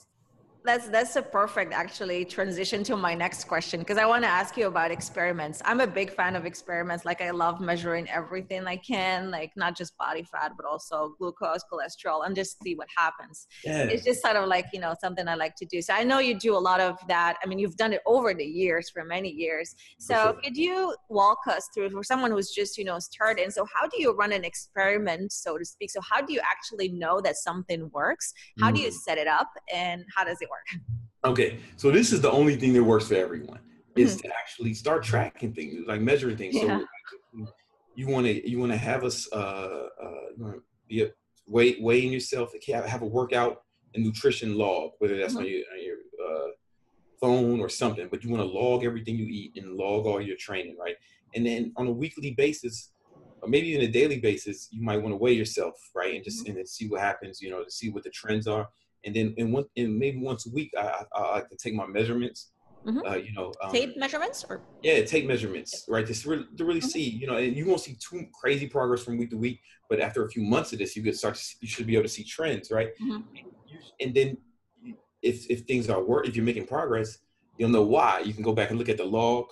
[0.64, 4.56] that's that's a perfect actually transition to my next question because I want to ask
[4.56, 5.62] you about experiments.
[5.64, 7.04] I'm a big fan of experiments.
[7.04, 11.64] Like I love measuring everything I can, like not just body fat, but also glucose,
[11.72, 13.46] cholesterol, and just see what happens.
[13.64, 13.84] Yeah.
[13.84, 15.80] It's just sort of like you know something I like to do.
[15.80, 17.36] So I know you do a lot of that.
[17.42, 19.74] I mean, you've done it over the years for many years.
[19.98, 20.32] So sure.
[20.44, 23.50] could you walk us through for someone who's just you know starting?
[23.50, 25.90] So how do you run an experiment, so to speak?
[25.90, 28.34] So how do you actually know that something works?
[28.60, 28.74] How mm.
[28.74, 28.92] do you mm.
[28.92, 30.82] set it up, and how does it work?
[31.24, 33.60] Okay, so this is the only thing that works for everyone
[33.96, 34.28] is mm-hmm.
[34.28, 36.54] to actually start tracking things, like measuring things.
[36.54, 36.80] Yeah.
[37.32, 37.46] So
[37.94, 40.52] you want to you want to have us uh, uh,
[40.88, 41.10] be a
[41.46, 43.62] weigh weighing yourself, have a workout
[43.94, 45.42] and nutrition log, whether that's mm-hmm.
[45.42, 46.48] on your, on your uh,
[47.20, 48.08] phone or something.
[48.10, 50.96] But you want to log everything you eat and log all your training, right?
[51.34, 52.92] And then on a weekly basis,
[53.42, 56.14] or maybe even a daily basis, you might want to weigh yourself, right?
[56.14, 56.50] And just mm-hmm.
[56.50, 58.68] and then see what happens, you know, to see what the trends are
[59.04, 61.74] and then in one and maybe once a week I, I, I like to take
[61.74, 62.52] my measurements.
[62.86, 63.06] Mm-hmm.
[63.06, 66.06] Uh, you know, um, tape measurements or yeah, take measurements, right?
[66.06, 66.88] To really, to really mm-hmm.
[66.88, 69.60] see, you know, and you won't see too crazy progress from week to week,
[69.90, 72.04] but after a few months of this, you could start to, you should be able
[72.04, 72.88] to see trends, right?
[73.02, 73.12] Mm-hmm.
[73.12, 74.36] And, you, and then
[75.20, 77.18] if if things are work, if you're making progress,
[77.58, 78.20] you'll know why.
[78.20, 79.44] You can go back and look at the log.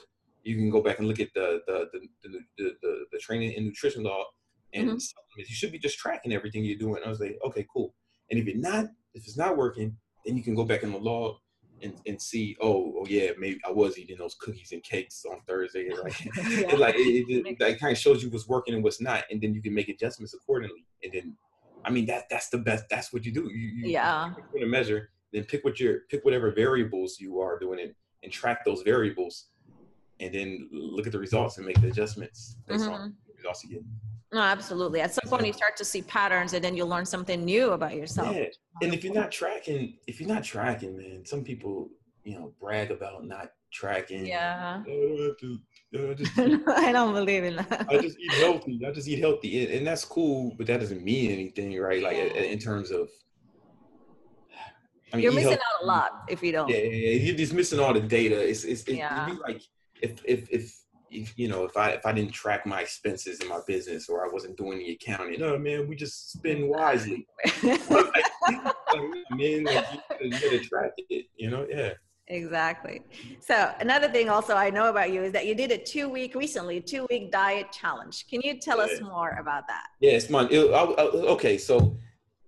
[0.43, 3.55] You can go back and look at the the the the, the, the, the training
[3.57, 4.25] and nutrition log,
[4.73, 5.39] and mm-hmm.
[5.39, 7.03] you should be just tracking everything you're doing.
[7.05, 7.95] I was like, okay, cool.
[8.31, 10.99] And if you're not, if it's not working, then you can go back in the
[10.99, 11.37] log
[11.83, 15.41] and, and see, oh, oh yeah, maybe I was eating those cookies and cakes on
[15.47, 15.89] Thursday.
[16.03, 16.73] Like, yeah.
[16.73, 19.41] it, like it, it, it kind of shows you what's working and what's not, and
[19.41, 20.85] then you can make adjustments accordingly.
[21.03, 21.37] And then,
[21.85, 22.85] I mean, that that's the best.
[22.91, 23.49] That's what you do.
[23.51, 24.33] You, you yeah.
[24.55, 28.65] You measure, then pick what your pick whatever variables you are doing and, and track
[28.65, 29.47] those variables,
[30.21, 32.93] and then look at the results and make the adjustments based mm-hmm.
[32.93, 33.83] on the results you get.
[34.33, 35.01] No, absolutely.
[35.01, 37.95] At some point, you start to see patterns, and then you learn something new about
[37.95, 38.37] yourself.
[38.37, 38.47] Yeah.
[38.83, 41.89] And if you're not tracking, if you're not tracking, man, some people,
[42.25, 44.27] you know, brag about not tracking.
[44.27, 44.83] Yeah.
[44.87, 46.39] Oh, I, don't I, just,
[46.69, 47.87] I don't believe in that.
[47.89, 48.81] I just eat healthy.
[48.87, 52.03] I just eat healthy, and, and that's cool, but that doesn't mean anything, right?
[52.03, 53.09] Like in terms of.
[55.11, 55.63] I mean, you're missing healthy.
[55.79, 56.69] out a lot if you don't.
[56.69, 58.47] Yeah, yeah, you're just missing all the data.
[58.47, 59.35] It's it's it, yeah.
[59.41, 59.63] like
[60.03, 60.79] if if if if
[61.11, 64.29] you know if I if I didn't track my expenses in my business or I
[64.31, 67.27] wasn't doing the accounting, no man, we just spend wisely.
[67.63, 67.83] like,
[69.31, 69.87] man, like,
[70.21, 71.93] you, gotta track it, you know, yeah.
[72.31, 73.01] Exactly.
[73.41, 76.35] So another thing also I know about you is that you did a two week
[76.35, 78.27] recently, two week diet challenge.
[78.29, 78.93] Can you tell yeah.
[78.93, 79.87] us more about that?
[80.01, 80.11] Yeah.
[80.11, 81.97] It, I, I, okay, so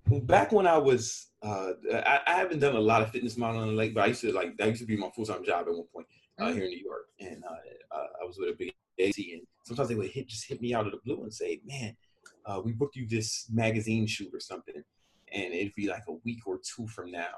[0.07, 3.95] back when I was, uh, I, I, haven't done a lot of fitness modeling lately,
[3.95, 5.87] but I used to like that used to be my full time job at one
[5.95, 6.07] point
[6.41, 6.55] uh, mm-hmm.
[6.55, 9.89] here in New York, and uh, uh, I was with a big agency, and sometimes
[9.89, 11.97] they would hit just hit me out of the blue and say, "Man,
[12.47, 14.83] uh, we booked you this magazine shoot or something,"
[15.33, 17.35] and it'd be like a week or two from now.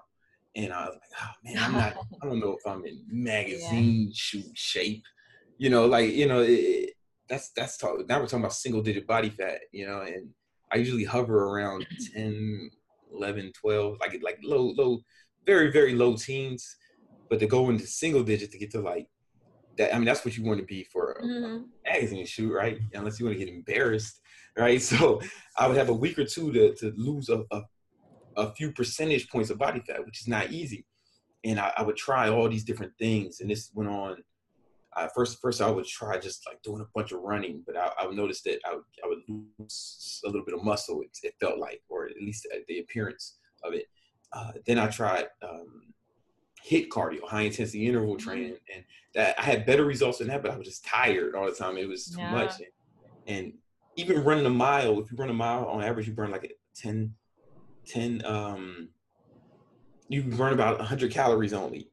[0.54, 1.96] And I was like, "Oh man, I'm not.
[2.22, 4.12] I don't know if I'm in magazine yeah.
[4.14, 5.04] shoot shape."
[5.58, 6.90] You know, like you know, it,
[7.28, 8.06] that's that's talk.
[8.08, 9.60] Now we're talking about single digit body fat.
[9.72, 10.28] You know, and
[10.72, 12.70] I usually hover around 10,
[13.14, 15.00] 11, 12, like like low, low,
[15.46, 16.76] very very low teens.
[17.32, 19.08] But to go into single digits to get to like
[19.78, 21.62] that I mean that's what you want to be for a, mm-hmm.
[21.82, 22.78] magazine shoot, right?
[22.92, 24.20] Unless you want to get embarrassed,
[24.54, 24.82] right?
[24.90, 25.22] So
[25.56, 27.62] I would have a week or two to to lose a, a,
[28.36, 30.84] a few percentage points of body fat, which is not easy.
[31.42, 34.22] And I, I would try all these different things, and this went on.
[34.94, 37.92] Uh, first, first I would try just like doing a bunch of running, but I,
[37.98, 41.00] I would notice that I would, I would lose a little bit of muscle.
[41.00, 43.86] It, it felt like, or at least the appearance of it.
[44.34, 45.94] Uh, then I tried um,
[46.68, 48.28] HIIT cardio, high intensity interval mm-hmm.
[48.28, 51.46] training, and that I had better results than that, but I was just tired all
[51.46, 51.76] the time.
[51.76, 52.30] It was too yeah.
[52.30, 52.54] much.
[52.58, 53.52] And, and,
[53.96, 57.12] even running a mile, if you run a mile on average, you burn like 10,
[57.86, 58.88] 10 um,
[60.08, 61.90] you burn about 100 calories only,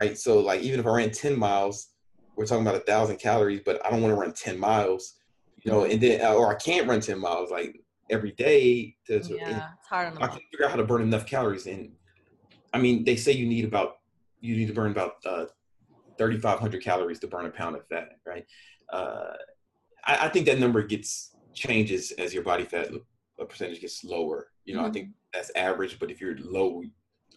[0.00, 0.18] right?
[0.18, 1.88] So like even if I ran 10 miles,
[2.36, 5.16] we're talking about a thousand calories, but I don't want to run 10 miles,
[5.62, 8.96] you know, and then or I can't run 10 miles like every day.
[9.06, 10.14] To, yeah, it's hard.
[10.14, 11.92] On I can figure out how to burn enough calories, and
[12.72, 13.99] I mean they say you need about
[14.40, 15.46] you need to burn about uh,
[16.18, 18.44] 3,500 calories to burn a pound of fat, right?
[18.92, 19.32] Uh,
[20.04, 22.90] I, I, think that number gets changes as your body fat
[23.48, 24.48] percentage gets lower.
[24.64, 24.90] You know, mm-hmm.
[24.90, 26.82] I think that's average, but if you're low,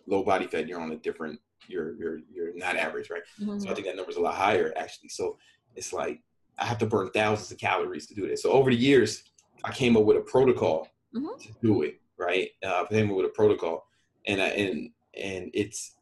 [0.07, 3.21] low body fat, you're on a different, you're you're you're not average, right?
[3.41, 3.59] Mm-hmm.
[3.59, 5.09] So I think that number's a lot higher actually.
[5.09, 5.37] So
[5.75, 6.21] it's like
[6.57, 8.43] I have to burn thousands of calories to do this.
[8.43, 9.23] So over the years,
[9.63, 11.39] I came up with a protocol mm-hmm.
[11.39, 12.49] to do it, right?
[12.63, 13.87] Uh, I came up with a protocol,
[14.27, 15.95] and I, and and it's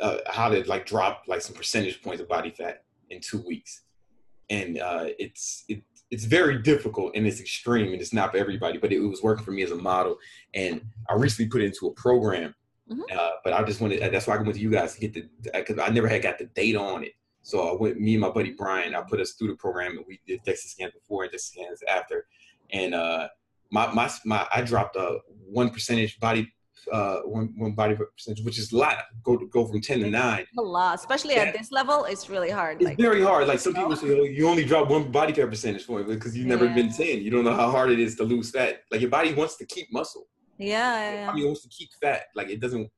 [0.00, 3.82] uh, how to like drop like some percentage points of body fat in two weeks,
[4.48, 8.78] and uh, it's it, it's very difficult and it's extreme and it's not for everybody,
[8.78, 10.18] but it, it was working for me as a model.
[10.54, 12.54] And I recently put it into a program,
[12.90, 13.00] mm-hmm.
[13.16, 15.28] uh, but I just wanted that's why I went to you guys to get the
[15.52, 17.12] because I never had got the data on it.
[17.42, 18.94] So I went me and my buddy Brian.
[18.94, 21.82] I put us through the program and we did DEXA scans before and DEXA scans
[21.88, 22.26] after,
[22.70, 23.28] and uh,
[23.70, 26.52] my my my I dropped a one percentage body
[26.92, 28.98] uh, one, one body percentage, which is a lot.
[29.22, 30.46] Go go from ten to nine.
[30.58, 31.42] A lot, especially yeah.
[31.42, 32.76] at this level, it's really hard.
[32.80, 33.46] It's like, very hard.
[33.48, 36.46] Like some people say, oh, you only drop one body fat percentage point because you've
[36.46, 36.74] never yeah.
[36.74, 37.20] been ten.
[37.20, 38.82] You don't know how hard it is to lose fat.
[38.90, 40.26] Like your body wants to keep muscle.
[40.58, 41.18] Yeah, yeah.
[41.18, 42.24] Your body wants to keep fat.
[42.34, 42.90] Like it doesn't.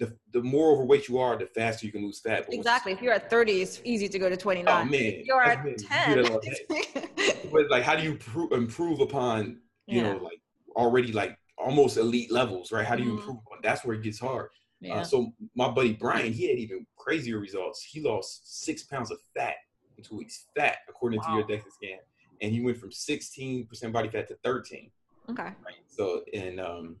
[0.00, 2.46] The, the more overweight you are, the faster you can lose fat.
[2.46, 2.90] But exactly.
[2.90, 4.66] If you're at 30, it's easy to go to 29.
[4.68, 6.24] Oh man, if you're at 10.
[7.52, 10.12] but like, how do you pr- improve upon you yeah.
[10.12, 10.40] know like
[10.76, 12.86] already like almost elite levels, right?
[12.86, 13.18] How do you mm-hmm.
[13.18, 13.58] improve on?
[13.62, 14.46] That's where it gets hard.
[14.46, 14.94] Uh, yeah.
[14.96, 17.82] Uh, so my buddy Brian, he had even crazier results.
[17.82, 19.54] He lost six pounds of fat
[19.96, 20.46] in two weeks.
[20.56, 21.26] Fat, according wow.
[21.26, 21.98] to your DEXA scan,
[22.40, 24.90] and he went from 16% body fat to 13.
[25.30, 25.42] Okay.
[25.42, 25.56] Right.
[25.88, 26.96] So and um,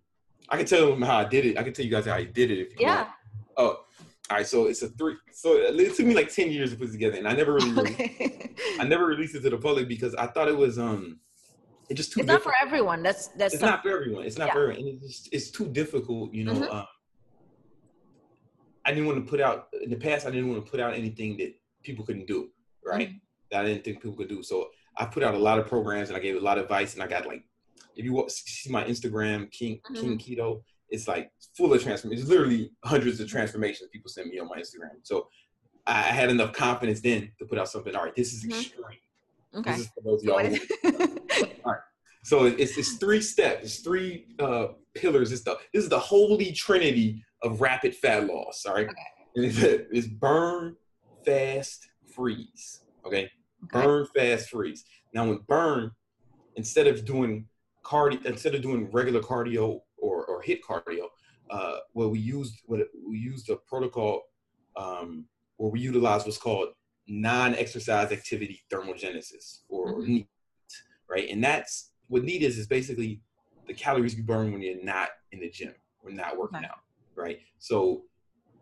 [0.48, 1.58] I can tell him how I did it.
[1.58, 2.96] I can tell you guys how I did it if you yeah.
[2.96, 3.08] want.
[3.56, 4.46] Oh, all right.
[4.46, 5.16] So it's a three.
[5.32, 7.78] So it took me like 10 years to put it together, and I never really,
[7.80, 8.54] okay.
[8.78, 11.20] I never released it to the public because I thought it was um
[11.88, 12.20] it's just too.
[12.20, 12.28] It's difficult.
[12.28, 13.02] not for everyone.
[13.02, 13.54] That's that's.
[13.54, 14.24] It's not for everyone.
[14.24, 14.54] It's not yeah.
[14.54, 14.88] for everyone.
[14.88, 16.32] And it's, it's too difficult.
[16.32, 16.52] You know.
[16.52, 16.76] Mm-hmm.
[16.76, 16.84] Uh,
[18.86, 20.26] I didn't want to put out in the past.
[20.26, 22.50] I didn't want to put out anything that people couldn't do.
[22.84, 23.08] Right.
[23.08, 23.16] Mm-hmm.
[23.50, 24.42] That I didn't think people could do.
[24.42, 26.94] So I put out a lot of programs and I gave a lot of advice
[26.94, 27.44] and I got like,
[27.96, 29.94] if you see my Instagram, King mm-hmm.
[29.94, 32.20] King Keto, it's like full of transformation.
[32.20, 34.96] It's literally hundreds of transformations people send me on my Instagram.
[35.02, 35.28] So
[35.86, 37.94] I had enough confidence then to put out something.
[37.94, 38.60] All right, this is mm-hmm.
[38.60, 38.98] extreme.
[39.54, 39.70] Okay.
[39.70, 40.40] This is for those y'all.
[42.24, 43.64] So it's it's three steps.
[43.64, 45.30] It's three uh, pillars.
[45.30, 48.64] It's the this is the holy trinity of rapid fat loss.
[48.66, 48.88] All right.
[48.88, 48.96] Okay.
[49.34, 49.58] It's,
[49.92, 50.74] it's burn,
[51.26, 52.80] fast, freeze.
[53.04, 53.30] Okay?
[53.64, 53.84] okay.
[53.84, 54.84] Burn, fast, freeze.
[55.12, 55.90] Now, when burn,
[56.56, 57.46] instead of doing
[57.84, 61.08] cardio, instead of doing regular cardio or, or HIIT cardio,
[61.50, 64.22] uh, well, we used what we used a protocol
[64.76, 65.26] um,
[65.58, 66.68] where we utilized what's called
[67.06, 70.06] non-exercise activity thermogenesis or mm-hmm.
[70.06, 70.28] NEAT,
[71.10, 71.28] right?
[71.28, 73.20] And that's what NEAT is is basically
[73.66, 76.66] the calories you burn when you're not in the gym, or not working okay.
[76.66, 76.80] out,
[77.16, 77.40] right?
[77.58, 78.02] So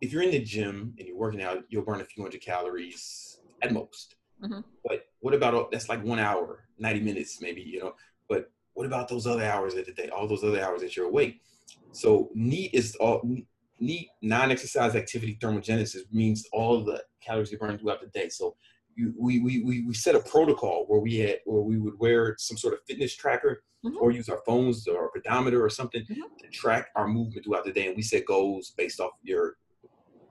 [0.00, 3.38] if you're in the gym and you're working out, you'll burn a few hundred calories
[3.62, 4.16] at most.
[4.42, 4.60] Mm-hmm.
[4.84, 7.94] But what about that's like one hour, 90 minutes maybe, you know?
[8.28, 11.06] But what about those other hours of the day, all those other hours that you're
[11.06, 11.40] awake?
[11.92, 13.22] So NEAT is all
[13.78, 18.28] NEAT non-exercise activity thermogenesis means all the calories you burn throughout the day.
[18.28, 18.56] So
[18.96, 22.36] you, we, we, we, we set a protocol where we had where we would wear
[22.38, 23.96] some sort of fitness tracker mm-hmm.
[24.00, 26.20] or use our phones or a pedometer or something mm-hmm.
[26.40, 27.86] to track our movement throughout the day.
[27.86, 29.56] And we set goals based off your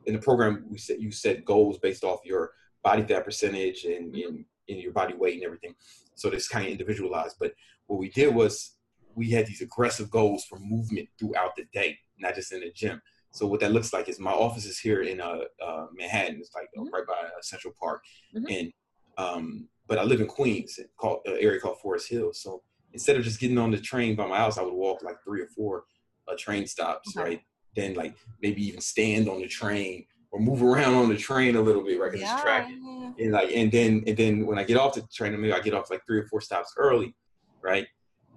[0.06, 2.52] in the program we set you set goals based off your
[2.84, 4.36] body fat percentage and, mm-hmm.
[4.36, 5.76] and, and your body weight and everything.
[6.16, 7.38] So this kind of individualized.
[7.40, 7.54] But
[7.88, 8.76] what we did was
[9.16, 13.02] we had these aggressive goals for movement throughout the day, not just in the gym.
[13.32, 16.40] So what that looks like is my office is here in uh, uh Manhattan.
[16.40, 16.94] It's like mm-hmm.
[16.94, 18.04] right by uh, Central Park,
[18.36, 18.46] mm-hmm.
[18.50, 18.74] and
[19.18, 22.34] um, but I live in Queens, called uh, area called Forest Hill.
[22.34, 22.62] So
[22.94, 25.42] instead of just getting on the train by my house, I would walk like three
[25.42, 25.86] or four
[26.28, 27.30] uh, train stops, okay.
[27.30, 27.42] right?
[27.76, 31.62] Then like maybe even stand on the train or move around on the train a
[31.62, 32.12] little bit, right?
[32.12, 33.16] Because yeah, it's tracking.
[33.20, 35.74] And like, and then and then when I get off the train, maybe I get
[35.74, 37.16] off like three or four stops early,
[37.62, 37.88] right?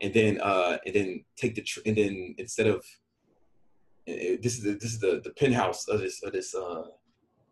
[0.01, 2.85] And then uh and then take the tr- and then instead of
[4.07, 6.83] it, this is the this is the the penthouse of this of this uh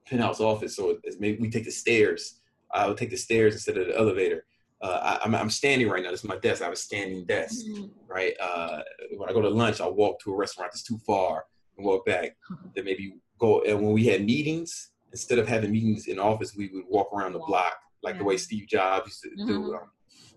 [0.07, 2.41] penthouse office, so it's maybe we take the stairs.
[2.73, 4.45] I would take the stairs instead of the elevator.
[4.81, 6.11] Uh, I, am I'm, I'm standing right now.
[6.11, 6.61] This is my desk.
[6.61, 7.85] I have a standing desk, mm-hmm.
[8.09, 8.35] right?
[8.41, 8.81] Uh,
[9.17, 11.45] when I go to lunch, I walk to a restaurant that's too far
[11.77, 12.37] and walk back.
[12.75, 16.69] then maybe go and when we had meetings, instead of having meetings in office, we
[16.73, 18.19] would walk around the block like yeah.
[18.19, 19.47] the way Steve Jobs used to mm-hmm.
[19.47, 19.91] do, um,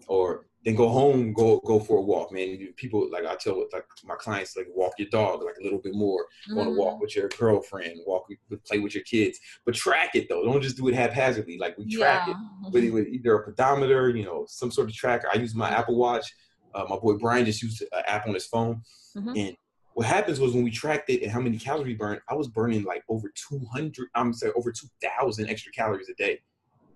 [0.08, 2.58] or then go home, go go for a walk, man.
[2.76, 5.94] People like I tell like my clients like walk your dog like a little bit
[5.94, 6.26] more.
[6.50, 6.58] Mm-hmm.
[6.58, 8.28] Want to walk with your girlfriend, walk
[8.68, 10.44] play with your kids, but track it though.
[10.44, 11.60] Don't just do it haphazardly.
[11.60, 12.34] Like we track yeah.
[12.34, 15.30] it with, with, either a pedometer, you know, some sort of tracker.
[15.32, 15.80] I use my mm-hmm.
[15.80, 16.34] Apple Watch.
[16.74, 18.82] Uh, my boy Brian just used an app on his phone,
[19.16, 19.32] mm-hmm.
[19.38, 19.58] and
[19.94, 22.50] what happens was when we tracked it and how many calories we burned, I was
[22.50, 26.42] burning like over 200, I'm sorry, over 2,000 extra calories a day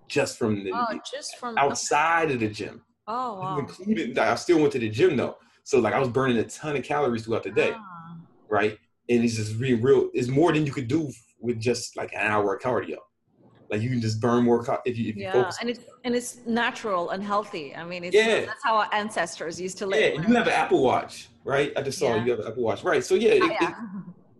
[0.10, 2.82] just from the oh, just from outside of the gym.
[3.10, 3.58] Oh, wow.
[3.58, 5.38] Included, I still went to the gym though.
[5.63, 7.74] So like I was burning a ton of calories throughout the day.
[7.76, 8.17] Ah.
[8.48, 8.78] Right.
[9.10, 10.10] And it's just really real.
[10.13, 12.98] It's more than you could do with just like an hour of cardio.
[13.72, 15.58] Like you can just burn more if you if you yeah, focus.
[15.62, 17.76] and it's and it's natural and healthy.
[17.76, 18.45] I mean, it's yeah.
[18.45, 20.15] that's how our ancestors used to live.
[20.15, 21.72] Yeah, you have an Apple Watch, right?
[21.78, 22.26] I just saw yeah.
[22.26, 23.04] you have an Apple Watch, right?
[23.04, 23.69] So yeah, it, yeah.
[23.69, 23.76] It,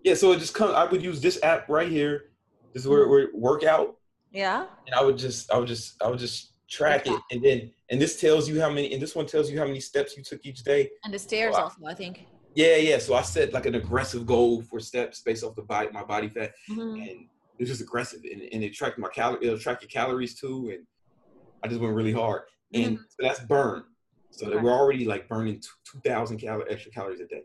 [0.04, 0.14] yeah.
[0.16, 0.74] So it just comes.
[0.74, 2.32] I would use this app right here.
[2.74, 3.12] This is where mm-hmm.
[3.12, 3.98] where workout.
[4.32, 4.66] Yeah.
[4.88, 8.02] And I would just I would just I would just track it, and then and
[8.02, 10.46] this tells you how many, and this one tells you how many steps you took
[10.46, 10.90] each day.
[11.04, 12.26] And the stairs so I, also, I think.
[12.56, 12.98] Yeah, yeah.
[12.98, 16.30] So I set like an aggressive goal for steps based off the body, my body
[16.30, 16.82] fat, mm-hmm.
[16.82, 17.08] and
[17.58, 19.46] it was just aggressive, and, and it tracked my calories.
[19.46, 20.86] It'll track your calories too, and
[21.64, 23.04] I just went really hard, and mm-hmm.
[23.10, 23.84] so that's burn.
[24.32, 24.58] So okay.
[24.58, 27.44] we're already like burning two thousand cal- extra calories a day.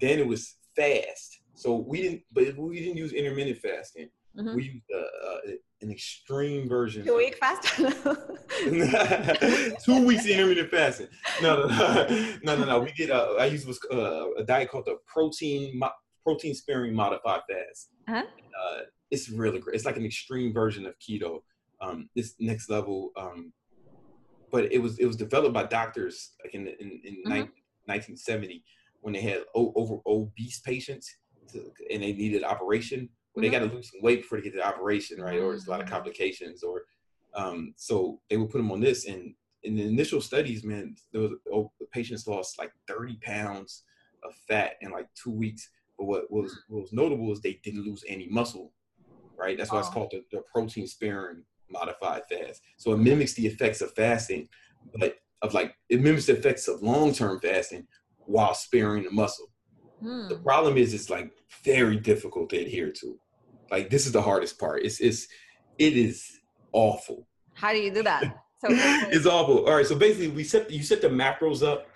[0.00, 1.40] Then it was fast.
[1.54, 4.08] So we didn't, but we didn't use intermittent fasting.
[4.36, 4.56] Mm-hmm.
[4.56, 7.04] We used uh, an extreme version.
[7.04, 7.74] Two week fast.
[9.84, 11.08] Two weeks intermittent fasting.
[11.42, 12.80] No, no, no, no, no.
[12.80, 13.10] We did.
[13.10, 15.90] Uh, I used was uh, a diet called the protein mo-
[16.24, 17.90] protein sparing modified fast.
[18.08, 18.22] Uh-huh.
[18.22, 19.74] Uh, it's really great.
[19.74, 21.40] It's like an extreme version of keto.
[21.80, 23.10] Um, this next level.
[23.16, 23.52] Um,
[24.50, 27.48] but it was it was developed by doctors like in in, in mm-hmm.
[27.86, 28.62] 1970
[29.00, 31.16] when they had o- over obese patients
[31.52, 34.58] to, and they needed operation they got to lose some weight before they get to
[34.58, 35.38] the operation, right?
[35.38, 35.94] Or it's a lot of mm-hmm.
[35.94, 36.82] complications, or
[37.34, 39.06] um, so they would put them on this.
[39.06, 43.84] And in the initial studies, man, there was oh, the patients lost like 30 pounds
[44.22, 45.70] of fat in like two weeks.
[45.98, 48.72] But what was what was notable is they didn't lose any muscle,
[49.36, 49.56] right?
[49.56, 52.62] That's why it's called the, the protein sparing modified fast.
[52.76, 54.48] So it mimics the effects of fasting,
[54.98, 57.86] but of like it mimics the effects of long term fasting
[58.18, 59.51] while sparing the muscle.
[60.02, 60.28] Hmm.
[60.28, 61.30] The problem is it's like
[61.64, 63.18] very difficult to adhere to.
[63.70, 64.84] Like this is the hardest part.
[64.84, 65.28] It's it's
[65.78, 66.40] it is
[66.72, 67.26] awful.
[67.54, 68.38] How do you do that?
[68.62, 69.66] So it's awful.
[69.66, 71.88] All right, so basically we set you set the macros up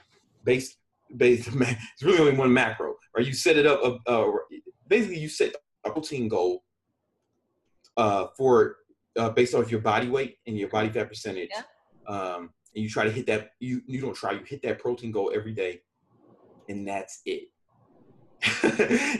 [0.42, 0.78] based
[1.16, 3.80] based it's really only one macro, or you set it up.
[3.82, 4.32] Uh, uh,
[4.88, 5.54] basically, you set
[5.84, 6.64] a protein goal
[7.96, 8.78] uh, for
[9.16, 11.50] uh, based off your body weight and your body fat percentage.
[11.54, 11.62] Yeah.
[12.08, 13.50] Um, and you try to hit that.
[13.60, 14.32] You you don't try.
[14.32, 15.82] You hit that protein goal every day,
[16.68, 17.48] and that's it.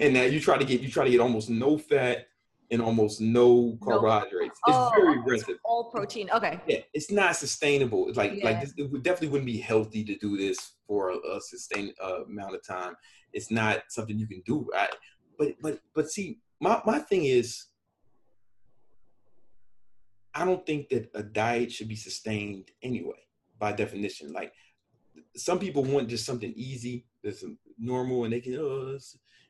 [0.00, 2.26] and now you try to get you try to get almost no fat
[2.70, 4.58] and almost no carbohydrates.
[4.66, 4.88] No.
[4.88, 5.58] It's very aggressive.
[5.64, 6.28] All protein.
[6.34, 6.60] Okay.
[6.66, 8.08] Yeah, it's not sustainable.
[8.08, 8.44] It's like yeah.
[8.44, 12.24] like this, it definitely wouldn't be healthy to do this for a, a sustained uh,
[12.24, 12.94] amount of time.
[13.32, 14.68] It's not something you can do.
[14.74, 14.88] I,
[15.38, 17.66] but but but see, my my thing is,
[20.34, 23.14] I don't think that a diet should be sustained anyway.
[23.58, 24.52] By definition, like
[25.34, 27.44] some people want just something easy, that's
[27.78, 28.98] normal, and they can oh,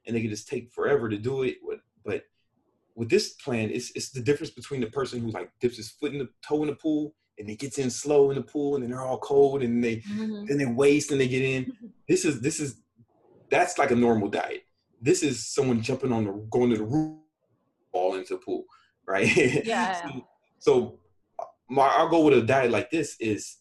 [0.06, 1.56] and they can just take forever to do it.
[2.04, 2.22] But
[2.94, 6.12] with this plan, it's it's the difference between the person who like dips his foot
[6.12, 8.82] in the toe in the pool and they gets in slow in the pool and
[8.82, 10.46] then they're all cold and they mm-hmm.
[10.46, 11.72] then they waste and they get in.
[12.08, 12.82] This is this is
[13.50, 14.62] that's like a normal diet.
[15.02, 17.18] This is someone jumping on the going to the roof,
[17.90, 18.64] fall into the pool,
[19.06, 19.26] right?
[19.66, 20.00] Yeah.
[20.08, 20.26] so,
[20.58, 20.98] so
[21.68, 23.56] my our goal with a diet like this is,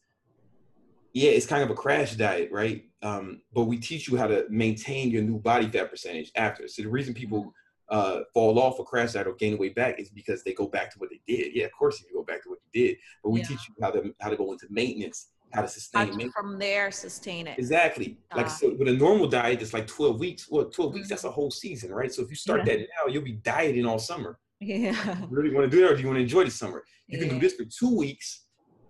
[1.11, 2.85] yeah, it's kind of a crash diet, right?
[3.05, 6.67] Um, but we teach you how to maintain your new body fat percentage after.
[6.67, 7.49] So the reason people mm-hmm
[7.89, 10.91] uh, fall off or crash out or gain weight back is because they go back
[10.91, 11.55] to what they did.
[11.55, 13.47] Yeah, of course if you go back to what you did, but we yeah.
[13.47, 16.57] teach you how to how to go into maintenance, how to sustain how to from
[16.57, 17.59] there sustain it.
[17.59, 18.17] Exactly.
[18.31, 20.47] Uh, like so with a normal diet, it's like 12 weeks.
[20.49, 22.11] Well, 12 weeks, that's a whole season, right?
[22.11, 22.77] So if you start yeah.
[22.77, 24.39] that now, you'll be dieting all summer.
[24.59, 25.19] Yeah.
[25.19, 26.83] You really want to do that or do you want to enjoy the summer?
[27.07, 27.27] You yeah.
[27.27, 28.45] can do this for two weeks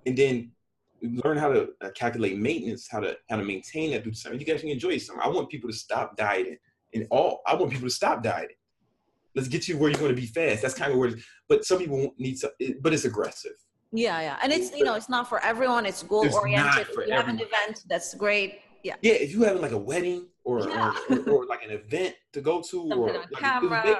[0.06, 0.52] and then
[1.24, 4.36] learn how to uh, calculate maintenance, how to how to maintain that through the summer.
[4.36, 5.24] You guys can enjoy summer.
[5.24, 6.58] I want people to stop dieting.
[6.94, 8.56] And all I want people to stop dieting
[9.36, 10.62] let's get you where you're going to be fast.
[10.62, 11.12] That's kind of where,
[11.48, 12.52] but some people need some,
[12.82, 13.54] but it's aggressive.
[13.92, 15.86] Yeah, yeah, and it's you know it's not for everyone.
[15.86, 16.88] It's goal oriented.
[16.90, 18.60] If you have an event, that's great.
[18.84, 18.96] Yeah.
[19.02, 20.94] Yeah, if you have like a wedding or yeah.
[21.10, 23.96] or, or, or, like an event to go to, Something or like, camera, it, was
[23.96, 23.98] made,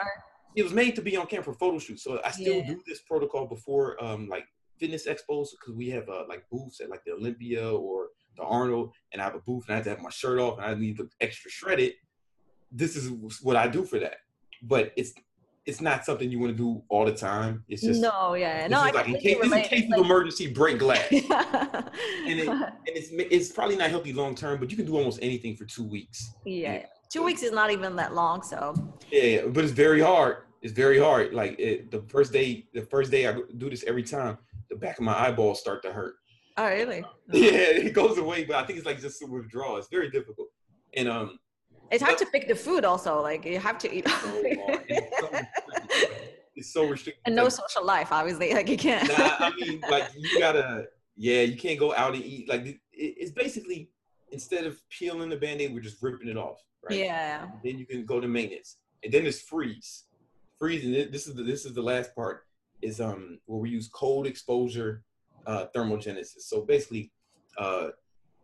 [0.56, 2.04] it was made to be on camera for photo shoots.
[2.04, 2.68] So I still yeah.
[2.68, 4.46] do this protocol before um like
[4.80, 8.08] fitness expos because we have uh, like booths at like the Olympia or
[8.38, 10.58] the Arnold, and I have a booth and I have to have my shirt off
[10.58, 11.94] and I need to look extra shredded.
[12.72, 13.10] This is
[13.42, 14.18] what I do for that
[14.62, 15.14] but it's
[15.66, 17.64] it's not something you want to do all the time.
[17.68, 18.82] It's just no, yeah, no.
[18.82, 21.08] like in case, in case of emergency, break glass.
[21.12, 21.82] yeah.
[22.28, 25.18] and, it, and it's it's probably not healthy long term, but you can do almost
[25.24, 26.36] anything for two weeks.
[26.46, 26.86] Yeah, yeah.
[27.10, 28.76] two weeks is not even that long, so.
[29.12, 30.38] Yeah, but it's very hard.
[30.62, 31.34] It's very hard.
[31.34, 34.38] Like it, the first day, the first day I do this every time,
[34.70, 36.16] the back of my eyeballs start to hurt.
[36.58, 37.04] Oh, really?
[37.32, 39.78] Yeah, it goes away, but I think it's like just a withdrawal.
[39.78, 40.50] It's very difficult,
[40.96, 41.40] and um,
[41.92, 43.22] it's hard to pick the food also.
[43.22, 44.06] Like you have to eat.
[46.56, 47.22] it's, so, restricted.
[47.26, 48.54] And no social life, obviously.
[48.54, 49.08] Like you can't.
[49.08, 50.86] nah, I mean, like you gotta.
[51.18, 52.50] Yeah, you can't go out and eat.
[52.50, 53.90] Like it's basically
[54.32, 56.58] instead of peeling the band-aid, we're just ripping it off.
[56.88, 57.00] Right.
[57.00, 57.48] Yeah.
[57.64, 60.04] Then you can go to maintenance, and then it's freeze.
[60.60, 60.92] Freezing.
[61.12, 62.45] This is the this is the last part.
[62.86, 65.04] Is um where we use cold exposure
[65.46, 66.42] uh, thermogenesis.
[66.42, 67.12] So basically,
[67.58, 67.90] uh,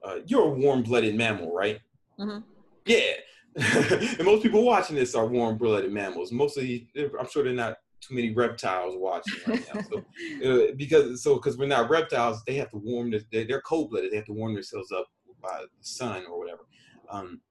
[0.04, 1.80] uh, you're a warm-blooded mammal, right?
[2.20, 2.40] Mm-hmm.
[2.86, 3.14] Yeah.
[3.56, 6.32] and most people watching this are warm-blooded mammals.
[6.32, 9.82] Mostly, I'm sure they're not too many reptiles watching right now.
[9.82, 9.98] So,
[10.50, 13.12] uh, because so because we're not reptiles, they have to warm.
[13.12, 14.12] Their, they're cold-blooded.
[14.12, 15.08] They have to warm themselves up
[15.42, 16.62] by the sun or whatever.
[17.10, 17.42] Um,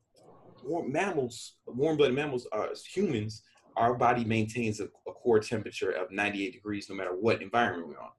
[0.64, 3.42] warm mammals, warm-blooded mammals, are humans.
[3.76, 8.00] Our body maintains a, a core temperature of 98 degrees no matter what environment we're
[8.00, 8.10] on.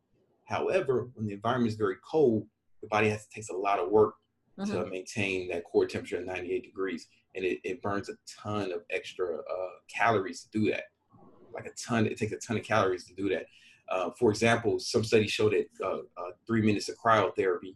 [0.45, 2.47] However, when the environment is very cold,
[2.81, 4.15] the body has to takes a lot of work
[4.59, 4.71] mm-hmm.
[4.71, 7.07] to maintain that core temperature at 98 degrees.
[7.35, 10.83] And it, it burns a ton of extra uh, calories to do that.
[11.53, 13.45] Like a ton, it takes a ton of calories to do that.
[13.89, 17.75] Uh, for example, some studies show that uh, uh three minutes of cryotherapy,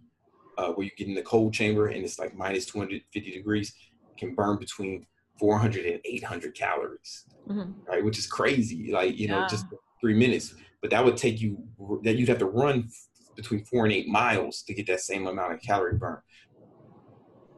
[0.58, 3.74] uh, where you get in the cold chamber and it's like minus 250 degrees,
[4.18, 5.06] can burn between
[5.40, 7.72] 400 and 800 calories, mm-hmm.
[7.88, 8.04] right?
[8.04, 8.92] Which is crazy.
[8.92, 9.42] Like, you yeah.
[9.42, 9.66] know, just
[10.00, 10.56] three minutes.
[10.82, 11.58] But that would take you,
[12.04, 12.90] that you'd have to run
[13.36, 16.20] between four and eight miles to get that same amount of calorie burn.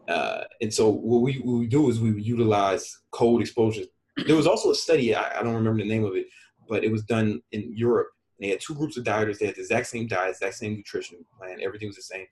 [0.08, 3.84] Uh, and so what we, what we do is we utilize cold exposure.
[4.26, 6.28] There was also a study, I, I, don't remember the name of it,
[6.68, 8.08] but it was done in Europe.
[8.40, 9.38] And they had two groups of dieters.
[9.38, 11.60] They had the exact same diet, exact same nutrition plan.
[11.62, 12.26] Everything was the same.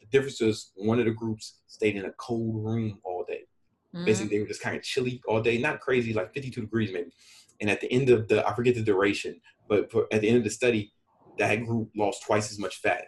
[0.00, 3.15] The difference was one of the groups stayed in a cold room all.
[3.96, 4.04] Mm-hmm.
[4.04, 7.10] Basically, they were just kind of chilly all day, not crazy, like 52 degrees maybe.
[7.60, 10.36] And at the end of the, I forget the duration, but for, at the end
[10.36, 10.92] of the study,
[11.38, 13.06] that group lost twice as much fat,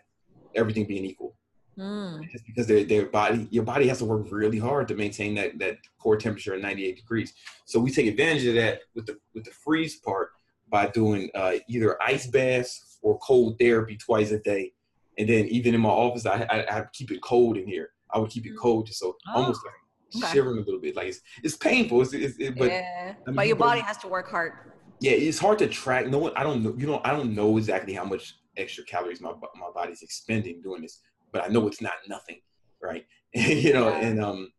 [0.54, 1.36] everything being equal.
[1.78, 2.28] Mm.
[2.32, 5.58] Just because their their body, your body has to work really hard to maintain that
[5.60, 7.34] that core temperature at 98 degrees.
[7.66, 10.30] So we take advantage of that with the with the freeze part
[10.68, 14.72] by doing uh, either ice baths or cold therapy twice a day.
[15.18, 17.90] And then even in my office, I, I, I keep it cold in here.
[18.12, 18.58] I would keep it mm.
[18.58, 19.40] cold just so oh.
[19.40, 19.74] almost like
[20.16, 20.32] okay.
[20.32, 20.96] shivering a little bit.
[20.96, 22.02] Like it's, it's painful.
[22.02, 24.52] It's, it's it, but yeah, I mean, but your body has to work hard.
[25.00, 26.06] Yeah, it's hard to track.
[26.08, 26.74] No one, I don't know.
[26.76, 30.82] You know, I don't know exactly how much extra calories my my body's expending doing
[30.82, 31.00] this,
[31.32, 32.40] but I know it's not nothing,
[32.82, 33.06] right?
[33.34, 33.98] you know, yeah.
[33.98, 34.52] and um,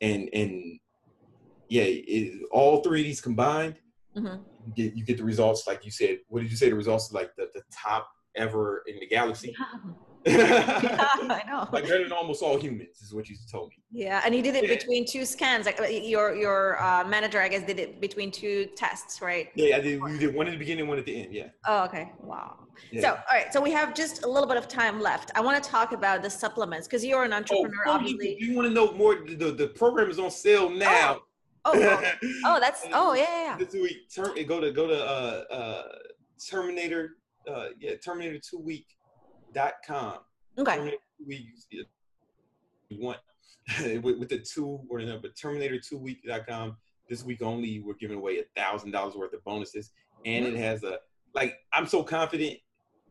[0.00, 0.78] and and
[1.68, 3.76] yeah, it, all three of these combined,
[4.16, 4.42] mm-hmm.
[4.66, 6.18] you, get, you get the results like you said.
[6.28, 6.70] What did you say?
[6.70, 9.54] The results like the the top ever in the galaxy.
[10.24, 10.34] Yeah.
[10.82, 11.68] yeah, I know.
[11.72, 13.76] Like better than almost all humans is what you told me.
[13.90, 14.74] Yeah, and he did it yeah.
[14.74, 15.66] between two scans.
[15.66, 19.48] Like uh, your your uh, manager, I guess, did it between two tests, right?
[19.54, 20.00] Yeah, I did.
[20.00, 21.32] You did one at the beginning, one at the end.
[21.32, 21.48] Yeah.
[21.66, 22.12] Oh, okay.
[22.20, 22.58] Wow.
[22.90, 23.00] Yeah.
[23.02, 23.52] So, all right.
[23.52, 25.30] So we have just a little bit of time left.
[25.34, 28.36] I want to talk about the supplements because you're an oh, entrepreneur, oh, obviously.
[28.38, 29.16] You, you want to know more?
[29.26, 31.20] The, the program is on sale now.
[31.64, 32.28] Oh, oh, oh.
[32.46, 33.56] oh that's oh yeah, yeah.
[33.56, 35.82] This week, term, go to go to uh, uh,
[36.50, 37.16] Terminator,
[37.48, 39.01] uh, yeah, Terminator two week dot
[39.86, 40.18] com.
[40.58, 40.96] Okay.
[41.26, 41.48] We
[42.88, 43.18] you want
[44.02, 46.76] with, with, the two or the number Terminator two week.com.
[47.08, 49.90] This week only, we're giving away a thousand dollars worth of bonuses,
[50.24, 50.98] and it has a
[51.34, 52.58] like I'm so confident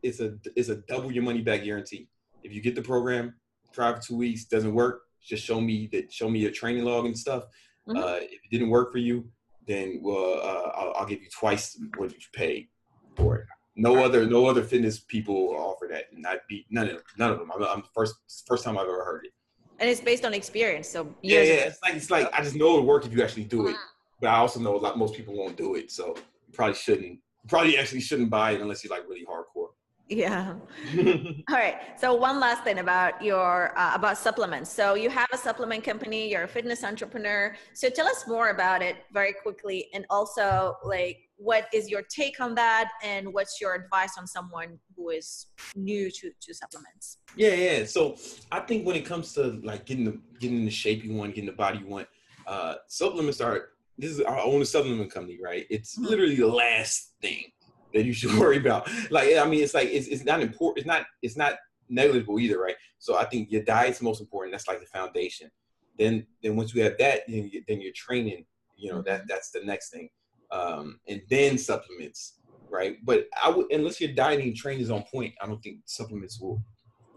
[0.02, 2.08] it's a it's a double your money back guarantee.
[2.42, 3.34] If you get the program,
[3.72, 7.06] try for two weeks, doesn't work, just show me that show me your training log
[7.06, 7.44] and stuff.
[7.88, 7.98] Mm-hmm.
[7.98, 9.28] Uh, if it didn't work for you,
[9.66, 12.68] then well, uh, I'll, I'll, give you twice what you paid
[13.16, 13.46] for it.
[13.74, 14.04] No right.
[14.04, 17.02] other no other fitness people offer that, and I beat none of them.
[17.18, 17.50] None of them.
[17.52, 18.14] I'm, I'm first
[18.46, 19.32] first time I've ever heard it.
[19.80, 21.52] And it's based on experience, so yeah, yeah.
[21.54, 24.20] It's like it's like I just know it'll work if you actually do it, mm-hmm.
[24.20, 27.18] but I also know a lot most people won't do it, so you probably shouldn't.
[27.48, 29.70] probably actually shouldn't buy it unless you're like really hardcore.
[30.08, 30.54] Yeah.
[30.98, 31.76] All right.
[31.98, 34.70] So one last thing about your uh, about supplements.
[34.70, 36.30] So you have a supplement company.
[36.30, 37.56] You're a fitness entrepreneur.
[37.72, 42.40] So tell us more about it very quickly, and also like what is your take
[42.40, 42.90] on that?
[43.02, 47.18] And what's your advice on someone who is new to, to supplements?
[47.36, 47.84] Yeah yeah.
[47.84, 48.16] So
[48.50, 51.50] i think when it comes to like getting the getting the shape you want getting
[51.50, 52.08] the body you want
[52.46, 53.68] uh supplements are
[53.98, 55.66] this is our own supplement company right?
[55.70, 56.08] It's mm-hmm.
[56.08, 57.44] literally the last thing
[57.92, 58.88] that you should worry about.
[59.10, 61.54] Like i mean it's like it's, it's not important it's not it's not
[61.88, 62.76] negligible either right?
[62.98, 64.52] So i think your diet's most important.
[64.52, 65.50] That's like the foundation.
[65.98, 68.44] Then then once you have that then, you, then you're training
[68.76, 69.08] you know mm-hmm.
[69.08, 70.08] that that's the next thing
[70.52, 72.34] um, and then supplements,
[72.70, 72.96] right?
[73.04, 76.62] But I would unless your dieting training is on point, I don't think supplements will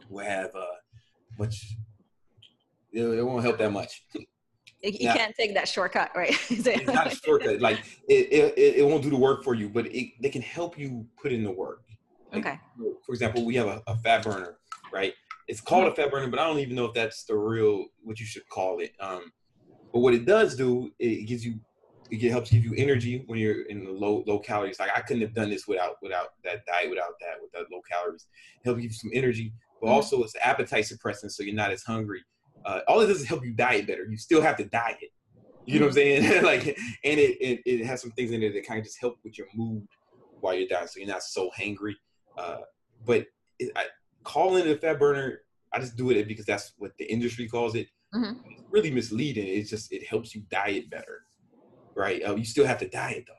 [0.10, 0.66] will have uh,
[1.38, 1.76] much.
[2.92, 4.04] It, it won't help that much.
[4.82, 6.30] You now, can't take that shortcut, right?
[6.50, 7.60] it's not a shortcut.
[7.60, 10.78] Like it, it, it won't do the work for you, but it, they can help
[10.78, 11.82] you put in the work.
[12.32, 12.60] Like, okay.
[13.06, 14.58] For example, we have a, a fat burner,
[14.94, 15.14] right?
[15.48, 18.20] It's called a fat burner, but I don't even know if that's the real what
[18.20, 18.92] you should call it.
[19.00, 19.32] Um,
[19.92, 21.60] but what it does do, it gives you
[22.12, 24.80] it helps give you energy when you're in the low low calories.
[24.80, 28.28] Like I couldn't have done this without without that diet, without that, without low calories.
[28.58, 29.96] It helps give you some energy, but mm-hmm.
[29.96, 32.24] also it's appetite suppressant, so you're not as hungry.
[32.66, 34.06] Uh, all it does is help you diet better.
[34.10, 35.12] You still have to diet.
[35.66, 36.44] You know what I'm saying?
[36.44, 36.66] like,
[37.04, 39.38] and it, it, it has some things in there that kind of just help with
[39.38, 39.88] your mood
[40.40, 41.94] while you're dying, so you're not so hangry.
[42.38, 42.58] Uh,
[43.06, 43.26] but
[43.60, 43.86] it, I,
[44.24, 45.42] calling it a fat burner,
[45.74, 47.88] I just do it because that's what the industry calls it.
[48.14, 48.52] Mm-hmm.
[48.52, 49.48] It's really misleading.
[49.48, 51.26] It's just it helps you diet better
[51.96, 52.22] right?
[52.24, 53.34] Uh, you still have to diet though.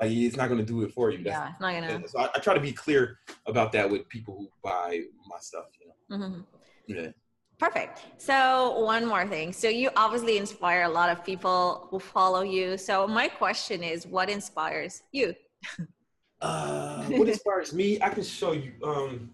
[0.00, 1.24] Like it's not going to do it for you.
[1.24, 2.08] That's, yeah, it's not gonna.
[2.08, 5.64] So I, I, try to be clear about that with people who buy my stuff.
[5.80, 6.26] You know.
[6.26, 6.40] Mm-hmm.
[6.86, 7.08] Yeah.
[7.58, 8.02] Perfect.
[8.18, 9.52] So one more thing.
[9.52, 12.76] So you obviously inspire a lot of people who follow you.
[12.76, 15.34] So my question is, what inspires you?
[16.42, 18.00] uh, what inspires me?
[18.02, 18.74] I can show you.
[18.84, 19.30] Um,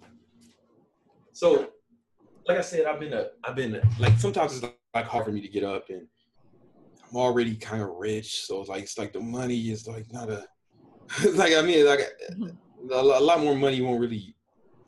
[1.33, 1.71] so,
[2.47, 5.33] like I said, I've been a, I've been a, like sometimes it's like hard for
[5.33, 6.07] me to get up and
[7.13, 10.31] I'm already kind of rich, so it's like it's like the money is like not
[10.31, 10.47] a
[11.35, 12.01] like I mean like
[12.33, 12.91] mm-hmm.
[12.91, 14.35] a, a, lot more money won't really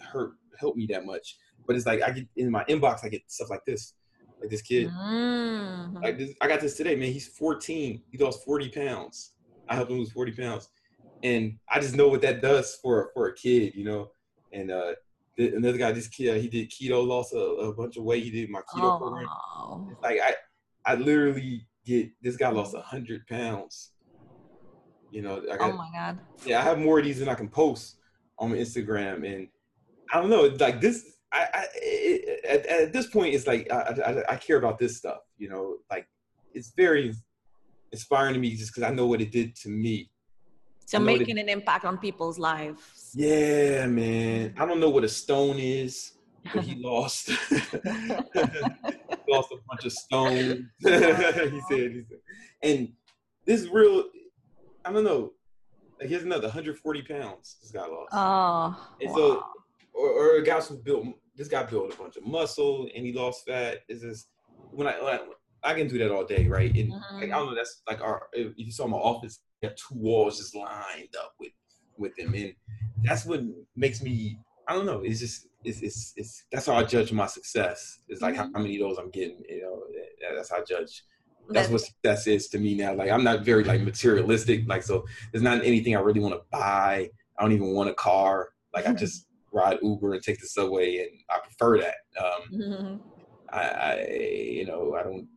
[0.01, 1.37] hurt help me that much.
[1.66, 3.93] But it's like I get in my inbox, I get stuff like this,
[4.41, 4.89] like this kid.
[4.89, 5.99] Mm-hmm.
[6.03, 7.12] Like this, I got this today, man.
[7.12, 8.03] He's 14.
[8.11, 9.33] He lost 40 pounds.
[9.68, 10.68] I helped him lose 40 pounds,
[11.22, 14.11] and I just know what that does for for a kid, you know.
[14.53, 14.93] And uh,
[15.37, 18.25] another guy, this kid, he did keto, lost a, a bunch of weight.
[18.25, 18.99] He did my keto oh.
[18.99, 19.29] program.
[19.93, 23.91] It's like I, I literally get this guy lost hundred pounds.
[25.11, 26.18] You know, I oh got, oh my god.
[26.45, 27.97] Yeah, I have more of these than I can post
[28.39, 29.49] on my Instagram, and
[30.12, 31.05] I don't know, like this.
[31.32, 34.97] I, I it, at, at, this point, it's like I, I, I care about this
[34.97, 35.18] stuff.
[35.39, 36.07] You know, like
[36.53, 37.14] it's very
[37.93, 40.11] inspiring to me just because I know what it did to me.
[40.87, 43.12] So making an impact on people's lives.
[43.14, 44.55] Yeah, man.
[44.59, 46.12] I don't know what a stone is,
[46.53, 47.30] but he lost.
[49.29, 50.66] lost a bunch of stones.
[50.79, 52.05] he said, he said,
[52.62, 52.89] and
[53.47, 54.05] this is real.
[54.85, 55.33] I don't know.
[56.01, 57.57] Like here's another 140 pounds.
[57.62, 58.11] This guy lost.
[58.12, 58.91] Oh.
[59.01, 59.16] And wow.
[59.16, 59.45] so,
[59.95, 61.07] or, or a guy who built.
[61.37, 63.79] This guy built a bunch of muscle and he lost fat.
[63.89, 64.29] Is this
[64.70, 65.20] when I, when I
[65.64, 66.72] I can do that all day, right?
[66.77, 67.16] And mm-hmm.
[67.16, 67.55] like, I don't know.
[67.55, 68.29] That's like our.
[68.35, 71.53] If you saw my office, you have two walls just lined up with
[71.97, 72.55] with them, and
[73.03, 73.41] that's what
[73.75, 74.39] makes me.
[74.68, 75.01] I don't know.
[75.01, 78.01] It's just it's it's, it's that's how I judge my success.
[78.09, 78.43] It's like mm-hmm.
[78.45, 79.43] how, how, many of those I'm getting.
[79.49, 79.83] You know,
[80.37, 81.05] that's how I judge.
[81.49, 82.95] That's, that's what success is to me now.
[82.95, 84.67] Like I'm not very like materialistic.
[84.67, 87.11] Like so, there's not anything I really want to buy.
[87.39, 88.51] I don't even want a car.
[88.73, 91.97] Like I just ride Uber and take the subway, and I prefer that.
[92.19, 92.97] Um, mm-hmm.
[93.51, 95.29] I, I, you know, I don't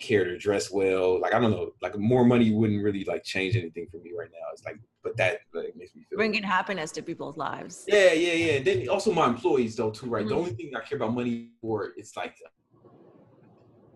[0.00, 1.20] care to dress well.
[1.20, 4.28] Like I don't know, like more money wouldn't really like change anything for me right
[4.32, 4.46] now.
[4.52, 7.84] It's like, but that like makes me feel bringing happiness to people's lives.
[7.88, 8.52] Yeah, yeah, yeah.
[8.54, 10.20] And then also my employees though too, right?
[10.20, 10.28] Mm-hmm.
[10.28, 12.36] The only thing I care about money for it's like,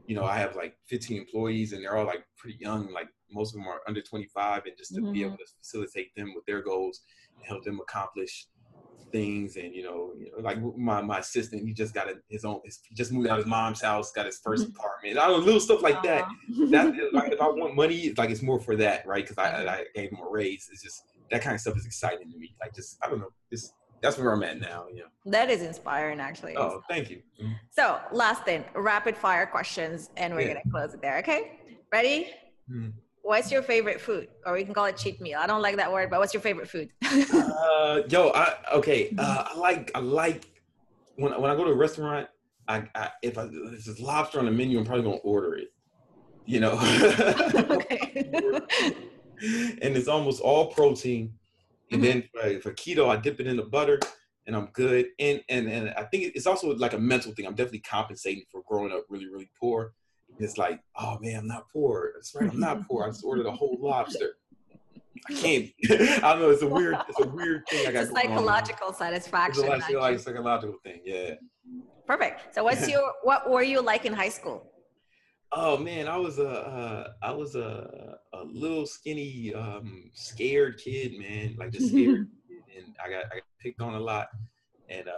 [0.06, 2.92] you know, I have like 15 employees and they're all like pretty young.
[2.92, 5.12] Like most of them are under 25, and just to mm-hmm.
[5.12, 7.02] be able to facilitate them with their goals
[7.36, 8.46] and help them accomplish
[9.10, 12.44] things and you know, you know, like my my assistant he just got a, his
[12.44, 14.70] own his, he just moved out of his mom's house got his 1st mm-hmm.
[14.76, 16.28] apartment I don't know little stuff like that
[16.70, 19.66] that like if I want money it's like it's more for that right because I,
[19.66, 22.54] I gave him a raise it's just that kind of stuff is exciting to me
[22.60, 24.86] like just I don't know just that's where I'm at now.
[24.94, 25.06] Yeah.
[25.26, 26.56] That is inspiring, actually.
[26.56, 27.20] Oh, thank you.
[27.42, 27.54] Mm-hmm.
[27.70, 30.54] So, last thing, rapid fire questions, and we're yeah.
[30.54, 31.18] gonna close it there.
[31.18, 31.58] Okay,
[31.90, 32.30] ready?
[32.70, 32.90] Mm-hmm
[33.22, 34.28] what's your favorite food?
[34.46, 35.38] Or we can call it cheat meal.
[35.40, 36.90] I don't like that word, but what's your favorite food?
[37.04, 39.14] uh, yo, I okay.
[39.18, 40.44] Uh, I like I like
[41.16, 42.28] when when I go to a restaurant.
[42.66, 45.68] I, I if, I, if there's lobster on the menu, I'm probably gonna order it.
[46.44, 46.72] You know.
[47.70, 48.30] okay.
[49.40, 51.32] and it's almost all protein.
[51.90, 52.20] And mm-hmm.
[52.20, 53.98] then for, for keto, I dip it in the butter
[54.46, 55.06] and I'm good.
[55.18, 57.46] And and and I think it's also like a mental thing.
[57.46, 59.92] I'm definitely compensating for growing up really really poor
[60.38, 62.12] it's like, oh man, I'm not poor.
[62.14, 63.04] That's right, I'm not poor.
[63.04, 64.36] I just ordered a whole lobster.
[65.28, 65.70] I can't.
[65.90, 66.50] I don't know.
[66.50, 66.96] It's a weird.
[67.08, 67.86] It's a weird thing.
[67.86, 68.04] I got.
[68.04, 69.64] It's psychological satisfaction.
[69.64, 71.00] It's a like a psychological thing.
[71.04, 71.34] Yeah.
[72.06, 72.54] Perfect.
[72.54, 74.72] So, what's your what were you like in high school?
[75.50, 81.18] Oh man, I was a uh, I was a a little skinny, um, scared kid,
[81.18, 81.56] man.
[81.58, 82.28] Like just scared,
[82.76, 84.28] and I got I got picked on a lot,
[84.88, 85.12] and uh,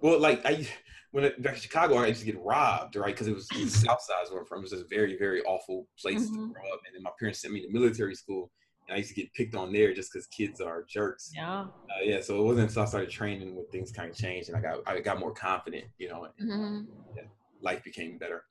[0.00, 0.66] well, like I
[1.10, 3.14] when it, back in Chicago, I used to get robbed, right?
[3.14, 4.58] Because it was the South Side where I'm from.
[4.58, 6.48] It was just a very, very awful place mm-hmm.
[6.48, 6.80] to grow up.
[6.86, 8.50] And then my parents sent me to military school,
[8.86, 11.30] and I used to get picked on there just because kids are jerks.
[11.34, 11.60] Yeah.
[11.60, 11.66] Uh,
[12.02, 12.20] yeah.
[12.20, 14.80] So it wasn't until I started training when things kind of changed, and I got
[14.86, 16.26] I got more confident, you know.
[16.38, 16.92] And, mm-hmm.
[17.16, 17.22] yeah,
[17.62, 18.44] life became better.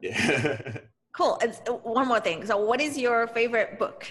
[0.00, 0.78] Yeah.
[1.12, 1.38] cool.
[1.42, 2.46] And uh, one more thing.
[2.46, 4.06] So, what is your favorite book?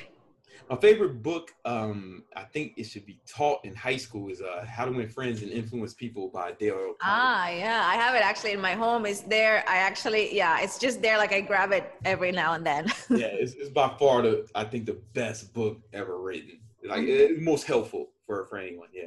[0.70, 4.66] My favorite book, um, I think it should be taught in high school, is uh,
[4.68, 6.98] How to Win Friends and Influence People by Dale Carnegie.
[7.02, 9.06] Ah, yeah, I have it actually in my home.
[9.06, 9.64] It's there.
[9.68, 11.18] I actually, yeah, it's just there.
[11.18, 12.86] Like I grab it every now and then.
[13.10, 16.60] yeah, it's, it's by far the I think the best book ever written.
[16.84, 18.88] Like it's most helpful for for anyone.
[18.94, 19.06] Yeah.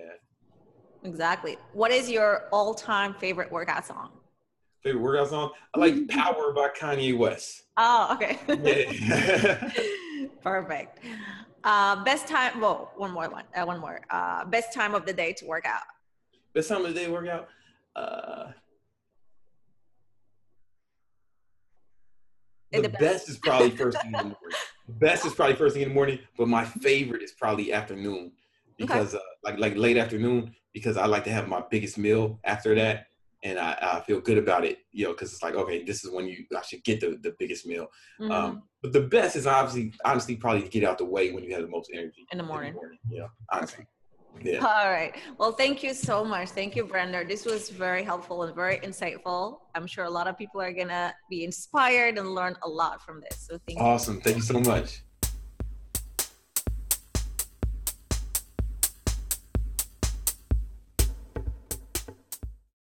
[1.03, 1.59] Exactly.
[1.73, 4.11] What is your all-time favorite workout song?
[4.83, 5.51] Favorite workout song?
[5.75, 6.09] I like.
[6.09, 7.63] "Power" by Kanye West.
[7.77, 8.39] Oh, okay.
[8.49, 9.71] Yeah.
[10.45, 11.01] Perfect.
[11.65, 12.61] Uh, best time.
[12.61, 13.45] Well, one more one.
[13.57, 14.01] Uh, one more.
[14.11, 15.83] Uh, best time of the day to work out.
[16.55, 17.49] Best time of the day to work out.
[17.97, 18.53] Uh,
[22.71, 24.37] the best is probably first thing in the morning.
[24.87, 28.33] The best is probably first thing in the morning, but my favorite is probably afternoon
[28.77, 29.23] because okay.
[29.23, 33.07] uh, like like late afternoon because I like to have my biggest meal after that
[33.45, 36.11] and I, I, feel good about it, you know, because it's like, okay, this is
[36.11, 37.89] when you I should get the, the biggest meal.
[38.19, 38.33] Mm-hmm.
[38.33, 41.55] Um, but the best is obviously, honestly, probably to get out the way when you
[41.55, 42.69] have the most energy in the morning.
[42.69, 43.87] In the morning yeah, honestly.
[44.43, 44.59] Yeah.
[44.59, 45.15] All right.
[45.39, 46.51] Well, thank you so much.
[46.51, 47.25] Thank you, Brenda.
[47.25, 49.61] This was very helpful and very insightful.
[49.75, 53.23] I'm sure a lot of people are gonna be inspired and learn a lot from
[53.23, 53.47] this.
[53.49, 54.17] So thank awesome.
[54.17, 54.21] you.
[54.21, 54.21] Awesome.
[54.21, 55.03] Thank you so much.